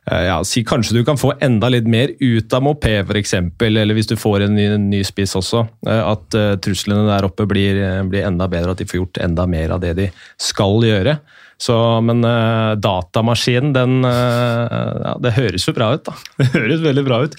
ja, 0.08 0.40
si 0.48 0.64
Kanskje 0.66 0.96
du 0.96 1.02
kan 1.06 1.20
få 1.20 1.34
enda 1.44 1.68
litt 1.70 1.86
mer 1.86 2.10
ut 2.18 2.54
av 2.56 2.64
Mopé, 2.64 2.94
f.eks., 3.04 3.34
eller 3.68 3.94
hvis 3.94 4.08
du 4.10 4.16
får 4.18 4.46
en 4.46 4.56
ny, 4.56 4.66
ny 4.80 5.02
spiss 5.06 5.36
også. 5.36 5.66
At 5.84 6.38
truslene 6.64 7.04
der 7.10 7.28
oppe 7.28 7.44
blir, 7.46 7.76
blir 8.08 8.24
enda 8.26 8.48
bedre, 8.50 8.72
at 8.72 8.80
de 8.80 8.88
får 8.88 9.02
gjort 9.02 9.20
enda 9.26 9.44
mer 9.52 9.76
av 9.76 9.84
det 9.84 9.92
de 10.00 10.08
skal 10.40 10.80
gjøre. 10.88 11.18
Så, 11.58 11.76
men 12.06 12.22
uh, 12.22 12.76
datamaskinen, 12.78 13.72
den 13.74 14.06
uh, 14.06 14.68
ja, 15.02 15.14
Det 15.26 15.34
høres 15.40 15.66
jo 15.66 15.74
bra 15.74 15.90
ut, 15.98 16.04
da. 16.06 16.14
Det 16.38 16.52
høres 16.54 16.84
veldig 16.84 17.04
bra 17.08 17.24
ut. 17.26 17.38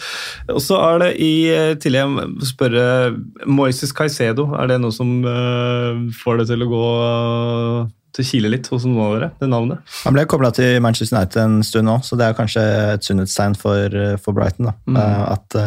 Og 0.56 0.58
så 0.62 0.78
er 0.82 1.04
det 1.04 1.10
i 1.22 1.32
eh, 1.52 1.76
tillegg 1.78 2.18
å 2.18 2.48
spørre 2.48 2.82
Moises 3.46 3.94
Caicedo, 3.94 4.48
er 4.58 4.72
det 4.72 4.80
noe 4.82 4.94
som 4.94 5.20
uh, 5.22 6.02
får 6.18 6.42
det 6.42 6.48
til 6.50 6.66
å 6.66 6.70
gå 6.72 6.88
til 8.16 8.25
å 8.25 8.28
kile 8.32 8.50
litt 8.50 8.66
hos 8.72 8.88
noen 8.88 9.04
av 9.04 9.14
dere, 9.14 9.30
det 9.38 9.50
navnet? 9.52 9.94
Han 10.02 10.16
ble 10.16 10.26
kobla 10.30 10.50
til 10.56 10.80
Manchester 10.82 11.14
United 11.14 11.44
en 11.44 11.62
stund 11.66 11.87
nå, 11.87 11.98
så 12.02 12.18
det 12.18 12.26
er 12.26 12.38
kanskje 12.40 12.66
et 12.96 13.06
sunnhetstegn 13.06 13.54
for, 13.60 13.94
for 14.25 14.34
Brighton. 14.34 14.72
da. 14.72 14.75
Mm. 14.88 14.98
At, 15.28 15.58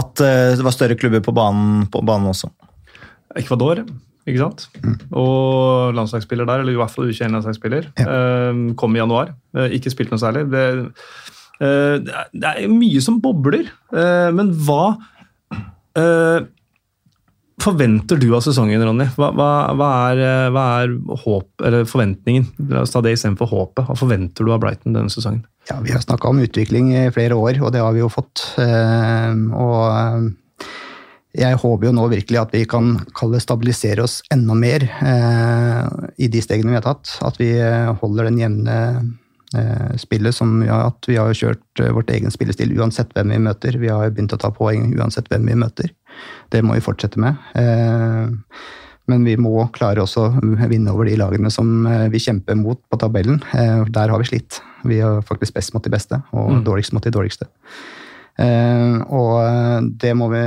at, 0.00 0.24
det 0.24 0.64
var 0.64 0.76
større 0.76 0.96
klubber 0.96 1.20
på 1.26 1.34
banen, 1.36 1.84
på 1.92 2.00
banen 2.06 2.32
også. 2.32 2.48
Ecuador 3.36 3.82
ikke 4.24 4.40
sant? 4.40 4.66
Mm. 4.80 4.96
Og 5.20 5.94
landslagsspiller 5.98 6.48
der, 6.48 6.64
eller 6.64 6.72
i 6.72 6.80
hvert 6.80 6.92
fall 6.92 7.10
U21-landslagsspiller. 7.10 7.90
Ja. 8.00 8.08
Uh, 8.08 8.64
kom 8.80 8.96
i 8.96 9.02
januar. 9.02 9.34
Uh, 9.56 9.68
ikke 9.76 9.92
spilt 9.92 10.12
noe 10.14 10.22
særlig. 10.22 10.46
Det, 10.52 10.64
uh, 11.60 12.00
det, 12.00 12.50
er, 12.50 12.66
mye 12.72 13.04
som 13.04 13.20
bobler. 13.24 13.68
Eh, 13.92 14.28
men 14.34 14.52
hva 14.64 14.96
forventer 17.62 18.18
du 18.18 18.26
av 18.34 18.42
sesongen, 18.42 18.82
Ronny? 18.82 19.06
Hva, 19.14 19.28
hva, 19.36 19.50
hva, 19.78 19.90
er, 20.10 20.48
hva 20.52 20.64
er, 20.82 20.94
håp, 21.22 21.46
eller 21.62 21.86
forventningen? 21.86 22.48
La 22.72 22.82
oss 22.82 22.92
ta 22.92 23.04
det 23.04 23.14
istedenfor 23.14 23.48
håpet. 23.52 23.84
Hva 23.86 23.96
forventer 23.98 24.44
du 24.44 24.50
av 24.50 24.64
Brighton 24.64 24.96
denne 24.96 25.12
sesongen? 25.12 25.44
Ja, 25.70 25.78
Vi 25.84 25.94
har 25.94 26.02
snakka 26.02 26.32
om 26.32 26.42
utvikling 26.44 26.90
i 26.96 27.04
flere 27.14 27.38
år, 27.38 27.62
og 27.62 27.70
det 27.72 27.84
har 27.84 27.94
vi 27.94 28.02
jo 28.02 28.10
fått. 28.12 28.42
og 28.58 30.34
jeg 31.34 31.58
håper 31.58 31.88
jo 31.88 31.94
nå 31.96 32.06
virkelig 32.12 32.38
at 32.38 32.52
vi 32.54 32.62
kan 32.68 32.94
kalle 33.16 33.40
stabilisere 33.42 34.04
oss 34.04 34.20
enda 34.34 34.54
mer 34.54 34.84
eh, 34.86 35.82
i 36.22 36.28
de 36.30 36.42
stegene 36.42 36.70
vi 36.70 36.78
har 36.78 36.86
tatt. 36.86 37.10
At 37.26 37.40
vi 37.40 37.50
eh, 37.58 37.90
holder 37.98 38.28
den 38.28 38.38
jevne 38.38 38.76
eh, 39.56 39.96
spillet 39.98 40.36
som 40.36 40.60
vi 40.62 40.70
har 40.70 40.86
hatt. 40.88 41.08
Vi 41.10 41.18
har 41.18 41.32
jo 41.32 41.40
kjørt 41.40 41.82
eh, 41.82 41.90
vårt 41.96 42.12
egen 42.14 42.30
spillestil 42.30 42.76
uansett 42.78 43.10
hvem 43.16 43.34
vi 43.34 43.40
møter. 43.48 43.80
Vi 43.82 43.90
har 43.90 44.14
begynt 44.14 44.36
å 44.36 44.38
ta 44.44 44.52
poeng 44.54 44.92
uansett 44.94 45.30
hvem 45.32 45.50
vi 45.50 45.58
møter. 45.58 45.90
Det 46.54 46.62
må 46.62 46.78
vi 46.78 46.84
fortsette 46.86 47.18
med. 47.18 47.42
Eh, 47.58 48.30
men 49.10 49.26
vi 49.26 49.34
må 49.36 49.66
klare 49.74 50.06
også 50.06 50.28
å 50.30 50.70
vinne 50.70 50.94
over 50.94 51.10
de 51.10 51.18
lagene 51.18 51.50
som 51.52 51.82
eh, 51.90 52.06
vi 52.14 52.22
kjemper 52.22 52.56
mot 52.62 52.78
på 52.78 53.00
tabellen. 53.02 53.42
Der 53.50 54.14
har 54.14 54.22
vi 54.22 54.30
slitt. 54.30 54.62
Vi 54.86 55.02
er 55.02 55.18
faktisk 55.26 55.58
best 55.58 55.74
mot 55.74 55.82
de 55.82 55.92
beste, 55.92 56.22
og 56.30 56.60
mm. 56.60 56.64
dårligst 56.70 56.94
mot 56.94 57.02
de 57.02 57.12
dårligste. 57.12 57.50
Eh, 58.34 58.94
og 59.14 59.34
eh, 59.46 59.80
det 60.02 60.12
må 60.18 60.28
vi 60.32 60.44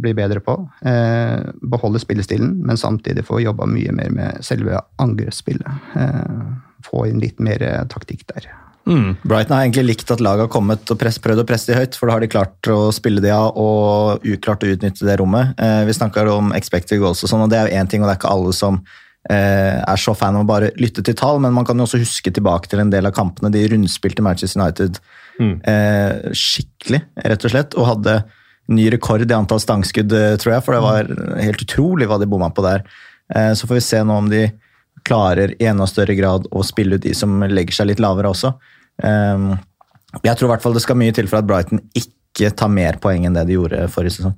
bli 0.00 0.14
bedre 0.18 0.42
på. 0.44 0.56
Eh, 0.82 1.50
beholde 1.70 2.02
spillestilen, 2.02 2.56
men 2.66 2.80
samtidig 2.80 3.26
få 3.26 3.42
jobba 3.44 3.68
mye 3.70 3.94
mer 3.94 4.14
med 4.14 4.46
selve 4.46 4.80
angrepsspillet. 5.02 5.92
Få 6.88 7.06
inn 7.08 7.20
litt 7.22 7.42
mer 7.42 7.62
taktikk 7.90 8.26
der. 8.30 8.50
Mm. 8.88 9.18
Brighton 9.20 9.52
har 9.52 9.66
egentlig 9.66 9.90
likt 9.90 10.10
at 10.14 10.22
laget 10.24 10.46
har 10.46 10.52
kommet 10.52 10.88
og 10.88 10.96
press, 11.00 11.18
prøvd 11.20 11.42
å 11.42 11.48
presse 11.48 11.68
de 11.68 11.76
høyt, 11.76 11.98
for 11.98 12.08
da 12.08 12.16
har 12.16 12.24
de 12.24 12.30
klart 12.32 12.70
å 12.72 12.78
spille 12.94 13.20
de 13.20 13.34
av 13.34 13.58
og 13.60 14.24
uklart 14.24 14.64
å 14.64 14.70
utnytte 14.72 15.04
det 15.04 15.18
rommet. 15.20 15.52
vi 15.84 15.96
snakker 15.98 16.30
om 16.32 16.54
expected 16.56 17.02
goals 17.02 17.20
og 17.26 17.28
sånn, 17.28 17.44
og 17.44 17.52
det 17.52 17.58
er 17.58 17.68
jo 17.68 17.82
én 17.82 17.90
ting, 17.90 18.00
og 18.00 18.08
det 18.08 18.14
er 18.14 18.20
ikke 18.22 18.32
alle 18.32 18.54
som 18.56 18.80
er 19.28 20.00
så 20.00 20.14
fan 20.16 20.36
av 20.38 20.46
å 20.46 20.48
bare 20.48 20.70
lytte 20.80 21.02
til 21.04 21.16
tall, 21.18 21.36
men 21.44 21.52
man 21.52 21.66
kan 21.68 21.76
jo 21.76 21.84
også 21.84 22.00
huske 22.00 22.30
tilbake 22.32 22.70
til 22.70 22.80
en 22.80 22.88
del 22.88 23.04
av 23.04 23.12
kampene 23.12 23.50
de 23.52 23.66
rundspilte 23.68 24.24
Manchester 24.24 24.62
United 24.62 24.96
Mm. 25.38 25.60
Eh, 25.62 26.32
skikkelig, 26.34 27.02
rett 27.24 27.44
og 27.44 27.52
slett. 27.52 27.76
Og 27.78 27.88
hadde 27.92 28.16
ny 28.74 28.88
rekord 28.92 29.24
i 29.24 29.34
antall 29.34 29.60
stangskudd, 29.62 30.12
eh, 30.12 30.36
tror 30.40 30.56
jeg. 30.56 30.64
For 30.64 30.74
det 30.74 30.82
var 30.84 31.12
helt 31.42 31.62
utrolig 31.64 32.08
hva 32.08 32.18
de 32.20 32.26
bomma 32.30 32.50
på 32.50 32.64
der. 32.66 32.84
Eh, 33.34 33.52
så 33.54 33.66
får 33.66 33.78
vi 33.78 33.86
se 33.86 34.02
nå 34.02 34.18
om 34.18 34.28
de 34.28 34.48
klarer 35.04 35.54
i 35.58 35.68
enda 35.70 35.86
større 35.86 36.16
grad 36.18 36.48
å 36.50 36.64
spille 36.64 36.98
ut 36.98 37.02
de 37.02 37.14
som 37.14 37.40
legger 37.40 37.72
seg 37.72 37.92
litt 37.92 38.02
lavere 38.02 38.32
også. 38.32 38.54
Eh, 39.02 39.56
jeg 40.24 40.36
tror 40.36 40.48
i 40.48 40.52
hvert 40.54 40.64
fall 40.64 40.74
det 40.74 40.82
skal 40.82 40.96
mye 40.96 41.14
til 41.14 41.28
for 41.28 41.38
at 41.38 41.46
Brighton 41.46 41.82
ikke 41.94 42.52
tar 42.56 42.68
mer 42.68 42.98
poeng 43.00 43.26
enn 43.26 43.34
det 43.34 43.46
de 43.46 43.56
gjorde 43.56 43.88
forrige 43.92 44.18
sesong. 44.18 44.36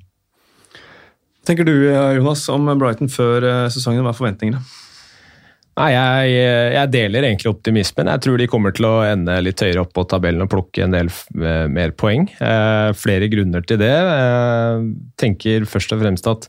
Tenker 1.47 1.67
du 1.69 1.75
Jonas, 1.89 2.47
om 2.53 2.69
Brighton 2.81 3.11
før 3.13 3.47
eh, 3.47 3.67
sesongen? 3.73 4.05
Hva 4.05 4.15
er 4.15 4.19
forventningene? 4.19 4.63
Nei, 5.81 5.93
jeg, 5.95 6.33
jeg, 6.75 6.91
deler 6.93 7.25
egentlig 7.25 7.49
optimismen. 7.55 8.11
Jeg 8.11 8.23
tror 8.27 8.41
de 8.41 8.49
kommer 8.51 8.75
til 8.77 8.89
å 8.89 8.95
ende 9.07 9.39
litt 9.41 9.63
høyere 9.63 9.85
opp 9.85 9.95
på 9.97 10.05
tabellen 10.11 10.45
og 10.45 10.51
plukke 10.53 10.85
en 10.85 10.97
del 10.97 11.09
eh, 11.09 11.67
mer 11.73 11.95
poeng. 11.97 12.27
Eh, 12.37 12.91
flere 12.99 13.31
grunner 13.33 13.65
til 13.65 13.81
det. 13.81 13.95
Jeg 13.95 14.91
tenker 15.21 15.69
først 15.71 15.95
og 15.97 16.03
fremst 16.03 16.29
at 16.31 16.49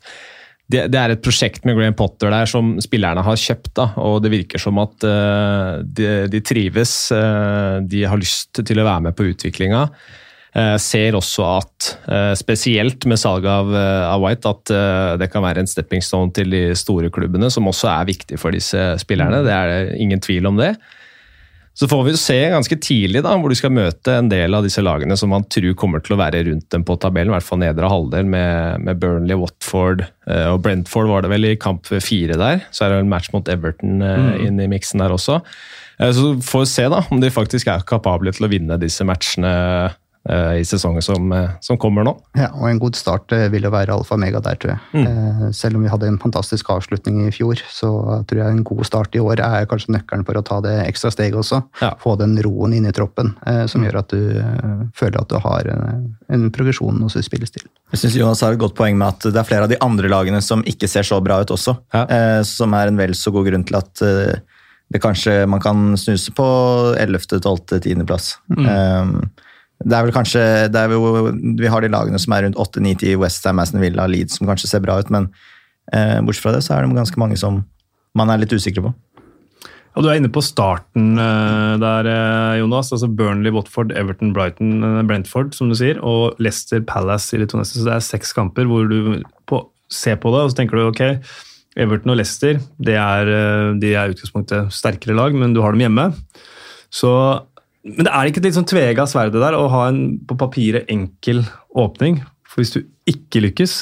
det, 0.72 0.86
det, 0.92 1.00
er 1.00 1.14
et 1.14 1.24
prosjekt 1.24 1.66
med 1.68 1.76
Graham 1.78 1.96
Potter 2.00 2.32
der 2.32 2.50
som 2.50 2.74
spillerne 2.84 3.24
har 3.26 3.40
kjøpt. 3.40 3.74
Da, 3.78 3.88
og 4.02 4.22
det 4.24 4.32
virker 4.34 4.62
som 4.62 4.80
at 4.80 5.04
uh, 5.04 5.82
de, 5.84 6.12
de, 6.32 6.42
trives. 6.48 6.94
Uh, 7.12 7.82
de 7.84 8.06
har 8.08 8.20
lyst 8.20 8.62
til 8.62 8.80
å 8.80 8.88
være 8.88 9.10
med 9.10 9.18
på 9.18 9.28
utviklinga. 9.34 9.84
Uh, 10.52 10.76
ser 10.84 11.16
også 11.16 11.46
at, 11.48 11.90
spesielt 12.36 13.06
med 13.08 13.20
salget 13.20 13.48
av, 13.48 13.70
av, 13.72 14.20
White, 14.20 14.52
at 14.52 15.20
det 15.22 15.30
kan 15.32 15.46
være 15.46 15.64
en 15.64 15.70
stepping 15.70 16.04
stone 16.04 16.34
til 16.36 16.52
de 16.52 16.64
store 16.76 17.08
klubbene, 17.14 17.48
som 17.54 17.70
også 17.72 17.88
er 17.94 18.10
viktig 18.10 18.40
for 18.42 18.52
disse 18.52 18.82
spillerne. 19.00 19.46
Det 19.48 19.54
er 19.56 19.94
ingen 19.96 20.20
tvil 20.20 20.50
om 20.52 20.60
det. 20.60 20.74
Så 21.74 21.88
får 21.88 22.04
vi 22.04 22.18
se 22.20 22.36
ganske 22.52 22.76
tidlig 22.84 23.22
da, 23.24 23.32
hvor 23.40 23.52
du 23.52 23.56
skal 23.56 23.72
møte 23.72 24.18
en 24.20 24.28
del 24.32 24.54
av 24.54 24.66
disse 24.66 24.84
lagene 24.84 25.16
som 25.18 25.32
man 25.32 25.46
tror 25.48 25.72
kommer 25.80 26.04
til 26.04 26.18
å 26.18 26.20
være 26.20 26.44
rundt 26.50 26.68
dem 26.74 26.84
på 26.88 26.98
tabellen, 27.00 27.32
i 27.32 27.38
hvert 27.38 27.48
fall 27.48 27.62
nedre 27.62 27.92
halvdel, 27.92 28.28
med, 28.28 28.84
med 28.84 29.00
Burnley, 29.00 29.38
Watford 29.40 30.04
eh, 30.04 30.50
og 30.52 30.60
Brentford 30.66 31.08
var 31.10 31.24
det 31.24 31.32
vel 31.32 31.48
i 31.48 31.56
kamp 31.60 31.88
fire 31.88 32.36
der. 32.40 32.66
Så 32.76 32.86
er 32.86 32.92
det 32.94 33.06
en 33.06 33.14
match 33.14 33.32
mot 33.32 33.48
Everton 33.50 34.04
eh, 34.04 34.26
mm. 34.28 34.44
inn 34.50 34.60
i 34.60 34.68
miksen 34.74 35.02
der 35.02 35.16
også. 35.16 35.40
Eh, 35.98 36.12
så 36.18 36.34
får 36.44 36.66
vi 36.66 36.72
se 36.74 36.90
da, 36.92 37.06
om 37.08 37.24
de 37.24 37.32
faktisk 37.32 37.72
er 37.72 37.88
kapable 37.88 38.36
til 38.36 38.50
å 38.50 38.52
vinne 38.52 38.80
disse 38.82 39.08
matchene 39.08 39.56
Eh, 39.82 39.98
i 40.30 40.66
sesongen 40.66 41.02
som, 41.02 41.32
eh, 41.34 41.50
som, 41.66 41.78
kommer 41.82 42.06
nå. 42.06 42.14
Ja, 42.38 42.52
og 42.54 42.70
En 42.70 42.80
god 42.80 42.96
start 42.96 43.32
eh, 43.34 43.48
vil 43.50 43.66
jo 43.66 43.72
være 43.74 43.96
alfa 43.96 44.18
mega 44.22 44.38
der, 44.44 44.60
tror 44.62 44.76
jeg. 44.76 45.08
Mm. 45.08 45.54
Selv 45.58 45.80
om 45.80 45.86
vi 45.86 45.90
hadde 45.90 46.12
en 46.12 46.20
fantastisk 46.22 46.70
avslutning 46.70 47.24
i 47.26 47.32
fjor, 47.34 47.58
så 47.74 47.90
tror 48.30 48.42
jeg 48.44 48.54
en 48.54 48.64
god 48.64 48.86
start 48.86 49.18
i 49.18 49.24
år 49.24 49.42
er 49.42 49.66
kanskje 49.70 49.96
nøkkelen 49.96 50.26
for 50.28 50.38
å 50.38 50.46
ta 50.46 50.60
det 50.62 50.76
ekstra 50.86 51.10
steget 51.14 51.40
også. 51.42 51.64
Ja. 51.82 51.96
Få 52.02 52.14
den 52.22 52.38
roen 52.46 52.78
inn 52.78 52.86
i 52.86 52.94
troppen 52.94 53.34
som 53.42 53.82
mm. 53.82 53.88
gjør 53.88 54.00
at 54.04 54.14
du 54.14 54.92
føler 54.98 55.20
at 55.24 55.34
du 55.34 55.38
har 55.42 55.74
en, 55.74 56.06
en 56.30 56.48
progresjon 56.54 57.02
hos 57.02 57.18
spillestil. 57.26 57.66
Jeg 57.92 58.04
syns 58.04 58.22
Jonas 58.22 58.46
har 58.46 58.54
et 58.54 58.62
godt 58.62 58.78
poeng 58.78 59.02
med 59.02 59.10
at 59.10 59.32
det 59.34 59.42
er 59.42 59.48
flere 59.48 59.66
av 59.66 59.74
de 59.74 59.82
andre 59.82 60.12
lagene 60.12 60.42
som 60.46 60.62
ikke 60.70 60.90
ser 60.92 61.08
så 61.08 61.18
bra 61.26 61.42
ut 61.42 61.54
også. 61.54 61.76
Ja. 61.96 62.06
Som 62.48 62.78
er 62.78 62.92
en 62.92 63.00
vel 63.02 63.18
så 63.18 63.34
god 63.34 63.50
grunn 63.50 63.66
til 63.66 63.82
at 63.82 64.06
det 64.92 65.02
kanskje 65.02 65.48
man 65.50 65.62
kan 65.64 65.96
snuse 65.98 66.34
på 66.36 66.46
11., 67.00 67.40
12., 67.42 67.80
10. 67.82 68.06
plass. 68.06 68.36
Mm. 68.52 68.68
Um, 68.68 69.16
det 69.82 69.98
er 69.98 70.06
vel 70.06 70.16
kanskje 70.16 70.42
er 70.68 70.94
jo, 70.94 71.32
Vi 71.58 71.70
har 71.72 71.84
de 71.84 71.92
lagene 71.92 72.20
som 72.22 72.34
er 72.36 72.46
rundt 72.46 72.60
8-9-10, 72.60 73.16
Westham, 73.22 73.62
Aston 73.64 73.82
Villa, 73.82 74.08
Leeds, 74.10 74.38
som 74.38 74.50
kanskje 74.50 74.70
ser 74.70 74.84
bra 74.84 75.00
ut, 75.02 75.10
men 75.14 75.30
eh, 75.94 76.20
bortsett 76.22 76.46
fra 76.46 76.56
det 76.56 76.66
så 76.66 76.76
er 76.76 76.86
det 76.86 76.98
ganske 77.00 77.22
mange 77.22 77.40
som 77.40 77.64
man 78.18 78.32
er 78.32 78.42
litt 78.42 78.54
usikre 78.54 78.86
på. 78.86 78.94
Ja, 79.92 80.04
Du 80.04 80.08
er 80.08 80.20
inne 80.20 80.32
på 80.32 80.44
starten 80.44 81.20
uh, 81.20 81.76
der, 81.82 82.08
uh, 82.08 82.60
Jonas. 82.62 82.94
altså 82.96 83.10
Burnley, 83.12 83.52
Watford, 83.52 83.92
Everton, 83.92 84.32
Brighton, 84.36 84.84
uh, 84.84 85.02
Brentford, 85.04 85.54
som 85.56 85.72
du 85.72 85.76
sier, 85.76 86.00
og 86.00 86.40
Leicester 86.40 86.80
Palace 86.80 87.36
i 87.36 87.42
de. 87.42 87.48
Så 87.48 87.84
det 87.84 87.96
er 87.98 88.06
seks 88.06 88.32
kamper 88.38 88.70
hvor 88.70 88.88
du 88.88 89.24
på, 89.50 89.66
ser 89.92 90.16
på 90.22 90.32
det 90.32 90.46
og 90.46 90.54
så 90.54 90.62
tenker 90.62 90.80
du 90.80 90.88
ok, 90.88 91.04
Everton 91.80 92.14
og 92.14 92.20
Leicester 92.20 92.60
det 92.84 92.96
er, 93.00 93.30
de 93.80 93.94
er 93.96 94.12
utgangspunktet 94.12 94.72
sterkere 94.76 95.16
lag, 95.16 95.36
men 95.36 95.54
du 95.56 95.62
har 95.64 95.76
dem 95.76 95.84
hjemme. 95.86 96.10
Så 96.92 97.12
men 97.88 98.06
det 98.06 98.12
er 98.14 98.30
ikke 98.30 98.42
et 98.44 98.50
litt 98.50 98.58
sånn 98.60 98.70
tvega 98.70 99.08
sverd 99.10 99.34
der 99.34 99.58
å 99.58 99.66
ha 99.74 99.88
en 99.90 100.20
på 100.28 100.38
papiret 100.38 100.90
enkel 100.92 101.42
åpning? 101.78 102.22
For 102.46 102.62
hvis 102.62 102.76
du 102.76 102.84
ikke 103.10 103.42
lykkes, 103.48 103.82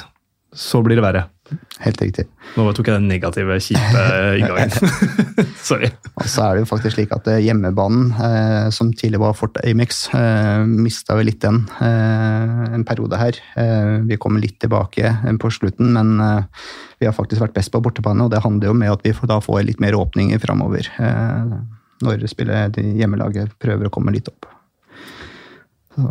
så 0.56 0.82
blir 0.86 0.98
det 1.00 1.04
verre. 1.06 1.28
Helt 1.82 2.02
riktig. 2.02 2.26
Nå 2.58 2.66
tok 2.78 2.90
jeg 2.90 3.00
den 3.00 3.08
negative, 3.10 3.56
kjipe 3.64 4.04
inngangen. 4.40 4.74
Sorry. 5.70 5.90
Og 6.20 6.28
så 6.30 6.46
er 6.46 6.58
det 6.58 6.64
jo 6.64 6.70
faktisk 6.70 6.96
slik 6.96 7.14
at 7.16 7.30
eh, 7.32 7.42
hjemmebanen, 7.46 8.12
eh, 8.14 8.68
som 8.76 8.92
tidligere 8.94 9.24
var 9.24 9.38
Fort 9.38 9.58
Amex, 9.64 10.04
eh, 10.18 10.62
mista 10.68 11.18
vi 11.18 11.26
litt 11.30 11.42
den 11.46 11.64
eh, 11.82 12.68
en 12.78 12.86
periode 12.88 13.18
her. 13.22 13.42
Eh, 13.58 13.96
vi 14.10 14.20
kommer 14.22 14.44
litt 14.44 14.60
tilbake 14.62 15.08
eh, 15.10 15.34
på 15.42 15.52
slutten, 15.54 15.94
men 15.98 16.16
eh, 16.22 16.70
vi 17.02 17.10
har 17.10 17.18
faktisk 17.18 17.46
vært 17.46 17.58
best 17.58 17.74
på 17.74 17.82
bortebane, 17.86 18.28
og 18.28 18.34
det 18.34 18.44
handler 18.46 18.72
jo 18.72 18.78
med 18.78 18.94
at 18.94 19.06
vi 19.08 19.16
får, 19.16 19.32
da 19.34 19.42
får 19.44 19.66
litt 19.72 19.82
mer 19.84 19.98
åpninger 19.98 20.42
framover. 20.44 20.92
Eh, 21.02 21.60
når 22.06 22.28
spillet, 22.32 22.80
hjemmelaget 23.00 23.56
prøver 23.62 23.90
å 23.90 23.94
komme 23.94 24.14
litt 24.16 24.30
opp. 24.32 24.48
Så. 25.96 26.08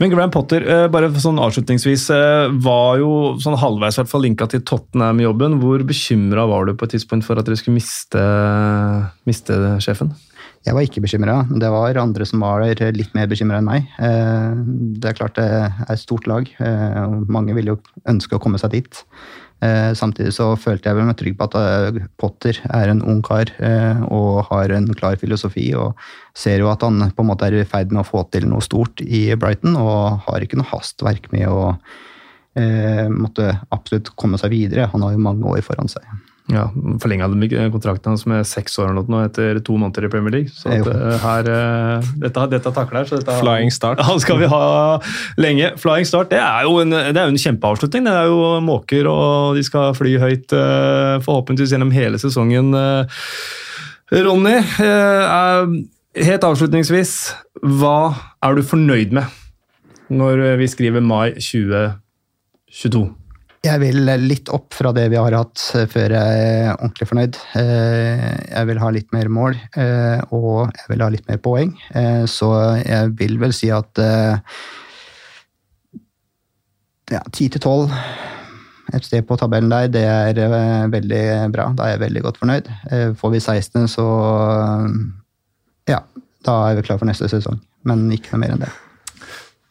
Men 0.00 0.08
Graham 0.08 0.30
Potter, 0.32 0.64
eh, 0.64 0.86
bare 0.88 1.10
sånn 1.20 1.38
avslutningsvis, 1.44 2.06
eh, 2.14 2.48
var 2.64 2.96
jo 3.02 3.36
sånn 3.36 3.58
halvveis 3.60 3.98
i 3.98 4.00
hvert 4.00 4.08
fall 4.08 4.22
linka 4.24 4.46
til 4.48 4.62
Tottenham-jobben. 4.64 5.58
Hvor 5.60 5.84
bekymra 5.84 6.46
var 6.48 6.64
du 6.64 6.72
på 6.72 6.88
et 6.88 6.94
tidspunkt 6.96 7.26
for 7.28 7.36
at 7.36 7.44
dere 7.44 7.60
skulle 7.60 7.76
miste, 7.76 8.22
miste 9.28 9.58
sjefen? 9.84 10.14
Jeg 10.64 10.76
var 10.76 10.84
ikke 10.84 11.04
bekymra. 11.04 11.36
Det 11.48 11.68
var 11.72 12.00
andre 12.00 12.24
som 12.24 12.40
var 12.40 12.64
litt 12.64 13.14
mer 13.16 13.28
bekymra 13.28 13.60
enn 13.60 13.68
meg. 13.68 13.86
Eh, 13.98 14.54
Det 15.00 15.10
er 15.10 15.18
klart 15.20 15.34
det 15.34 15.44
er 15.44 15.84
et 15.88 15.98
stort 15.98 16.26
lag, 16.26 16.48
eh, 16.58 17.06
mange 17.28 17.54
vil 17.54 17.66
jo 17.66 17.78
ønske 18.08 18.36
å 18.36 18.40
komme 18.40 18.58
seg 18.58 18.70
dit. 18.70 19.04
Eh, 19.60 19.92
Samtidig 19.96 20.32
så 20.32 20.54
følte 20.56 20.88
jeg 20.88 21.04
meg 21.04 21.18
trygg 21.20 21.36
på 21.36 21.48
at 21.50 21.56
eh, 21.60 22.00
Potter 22.20 22.60
er 22.72 22.92
en 22.92 23.02
ung 23.04 23.20
kar 23.26 23.52
eh, 23.60 24.00
og 24.08 24.46
har 24.48 24.72
en 24.72 24.88
klar 24.96 25.18
filosofi. 25.20 25.68
og 25.76 25.98
Ser 26.36 26.62
jo 26.62 26.70
at 26.72 26.84
han 26.86 27.10
på 27.12 27.24
en 27.24 27.30
måte 27.32 27.48
er 27.48 27.58
i 27.60 27.66
ferd 27.68 27.92
med 27.92 28.02
å 28.04 28.08
få 28.08 28.24
til 28.32 28.48
noe 28.48 28.64
stort 28.64 29.02
i 29.04 29.26
Brighton, 29.36 29.76
og 29.76 30.24
har 30.28 30.46
ikke 30.46 30.60
noe 30.60 30.70
hastverk 30.72 31.28
med 31.34 31.48
å 31.50 31.74
eh, 32.56 33.06
måtte 33.12 33.52
absolutt 33.68 34.14
komme 34.16 34.40
seg 34.40 34.54
videre. 34.54 34.88
Han 34.94 35.04
har 35.04 35.16
jo 35.16 35.24
mange 35.28 35.52
år 35.52 35.64
foran 35.66 35.92
seg. 35.92 36.08
Ja, 36.50 36.66
Forlenga 37.02 37.28
kontrakten 37.70 38.10
hans 38.12 38.24
med 38.26 38.46
seks 38.48 38.74
år 38.80 38.90
eller 38.90 39.06
noe 39.10 39.26
etter 39.28 39.60
to 39.64 39.76
måneder 39.78 40.06
i 40.06 40.10
Premier 40.10 40.34
League. 40.34 40.52
Så 40.54 40.70
at, 40.72 40.88
eh, 40.88 41.18
her, 41.22 41.50
eh, 41.50 42.08
dette, 42.24 42.46
dette 42.50 42.72
takler 42.74 43.06
så 43.06 43.20
dette, 43.20 43.36
Flying 43.42 43.70
start. 43.70 44.02
Han 44.08 44.20
skal 44.22 44.40
vi 44.40 44.48
ha 44.50 44.62
lenge. 45.38 45.72
Flying 45.80 46.08
start 46.08 46.32
det 46.34 46.40
er 46.42 46.66
jo 46.66 46.80
en, 46.82 46.90
det 46.90 47.14
er 47.14 47.30
en 47.30 47.38
kjempeavslutning. 47.38 48.08
Det 48.08 48.16
er 48.16 48.30
jo 48.32 48.58
måker, 48.66 49.06
og 49.10 49.58
de 49.58 49.64
skal 49.66 49.94
fly 49.98 50.16
høyt 50.22 50.56
eh, 50.56 51.16
forhåpentligvis 51.26 51.76
gjennom 51.76 51.94
hele 51.94 52.20
sesongen. 52.22 52.74
Ronny, 54.10 54.56
helt 56.18 56.46
avslutningsvis, 56.48 57.14
hva 57.78 57.98
er 58.42 58.58
du 58.58 58.66
fornøyd 58.66 59.14
med 59.14 59.38
når 60.10 60.42
vi 60.58 60.66
skriver 60.66 61.04
mai 61.04 61.36
2022? 61.38 63.19
Jeg 63.60 63.76
vil 63.82 64.08
litt 64.24 64.48
opp 64.56 64.72
fra 64.72 64.88
det 64.96 65.10
vi 65.12 65.18
har 65.20 65.34
hatt 65.36 65.60
eh, 65.76 65.84
før 65.90 66.14
jeg 66.16 66.44
er 66.44 66.70
ordentlig 66.78 67.08
fornøyd. 67.10 67.36
Eh, 67.60 68.22
Jeg 68.48 68.68
vil 68.70 68.80
ha 68.80 68.88
litt 68.94 69.12
mer 69.12 69.28
mål, 69.28 69.58
eh, 69.76 70.22
og 70.32 70.72
jeg 70.72 70.86
vil 70.88 71.04
ha 71.04 71.10
litt 71.12 71.28
mer 71.28 71.40
poeng. 71.44 71.74
Så 72.24 72.48
jeg 72.80 73.12
vil 73.20 73.36
vel 73.42 73.52
si 73.56 73.68
at 73.74 74.00
ja, 77.10 77.20
10 77.20 77.52
til 77.52 77.60
12 77.60 77.92
et 78.96 79.06
sted 79.06 79.22
på 79.28 79.36
tabellen 79.38 79.70
der, 79.70 79.92
det 79.92 80.02
er 80.08 80.88
veldig 80.90 81.22
bra. 81.54 81.68
Da 81.76 81.86
er 81.86 81.94
jeg 81.94 82.04
veldig 82.08 82.24
godt 82.24 82.40
fornøyd. 82.40 82.70
Får 83.20 83.34
vi 83.36 83.40
16, 83.44 83.86
så 83.92 84.06
ja, 85.90 86.00
da 86.48 86.56
er 86.70 86.80
vi 86.80 86.86
klar 86.88 86.98
for 86.98 87.10
neste 87.10 87.28
sesong. 87.30 87.60
Men 87.86 88.08
ikke 88.14 88.32
noe 88.34 88.42
mer 88.46 88.56
enn 88.56 88.64
det. 88.64 88.72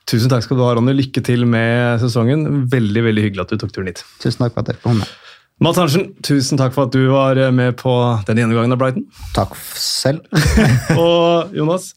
Tusen 0.10 0.32
takk 0.32 0.46
skal 0.46 0.58
du 0.58 0.64
ha, 0.66 0.72
Ronny. 0.74 0.96
Lykke 0.98 1.22
til 1.26 1.44
med 1.50 2.00
sesongen. 2.02 2.64
Veldig 2.72 3.04
veldig 3.06 3.26
hyggelig 3.28 3.46
at 3.46 3.52
du 3.54 3.60
tok 3.62 3.74
turen 3.76 3.92
hit. 3.92 4.02
Tusen 4.24 4.42
takk 4.42 4.56
for 4.56 4.64
at 4.64 4.72
dere 4.72 4.82
kom. 4.82 5.04
med. 5.04 5.12
Mats 5.60 5.78
Hansen, 5.78 6.14
tusen 6.24 6.58
takk 6.58 6.72
for 6.74 6.88
at 6.88 6.94
du 6.96 7.10
var 7.12 7.36
med 7.52 7.76
på 7.82 7.92
denne 8.26 8.46
gjennomgangen 8.46 8.74
av 8.74 8.80
Brighton. 8.80 9.06
Takk 9.36 9.58
selv. 9.76 10.24
Og 10.96 11.52
Jonas, 11.56 11.92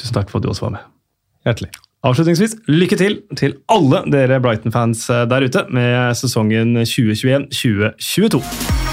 tusen 0.00 0.16
takk 0.16 0.32
for 0.32 0.40
at 0.40 0.46
du 0.46 0.50
også 0.54 0.66
var 0.66 0.78
med. 0.78 0.88
Hjertelig. 1.46 1.70
Avslutningsvis, 2.06 2.56
lykke 2.70 2.98
til 2.98 3.20
til 3.38 3.54
alle 3.72 4.02
dere 4.12 4.40
Brighton-fans 4.42 5.06
der 5.30 5.46
ute 5.46 5.66
med 5.74 6.16
sesongen 6.18 6.74
2021-2022. 6.82 8.85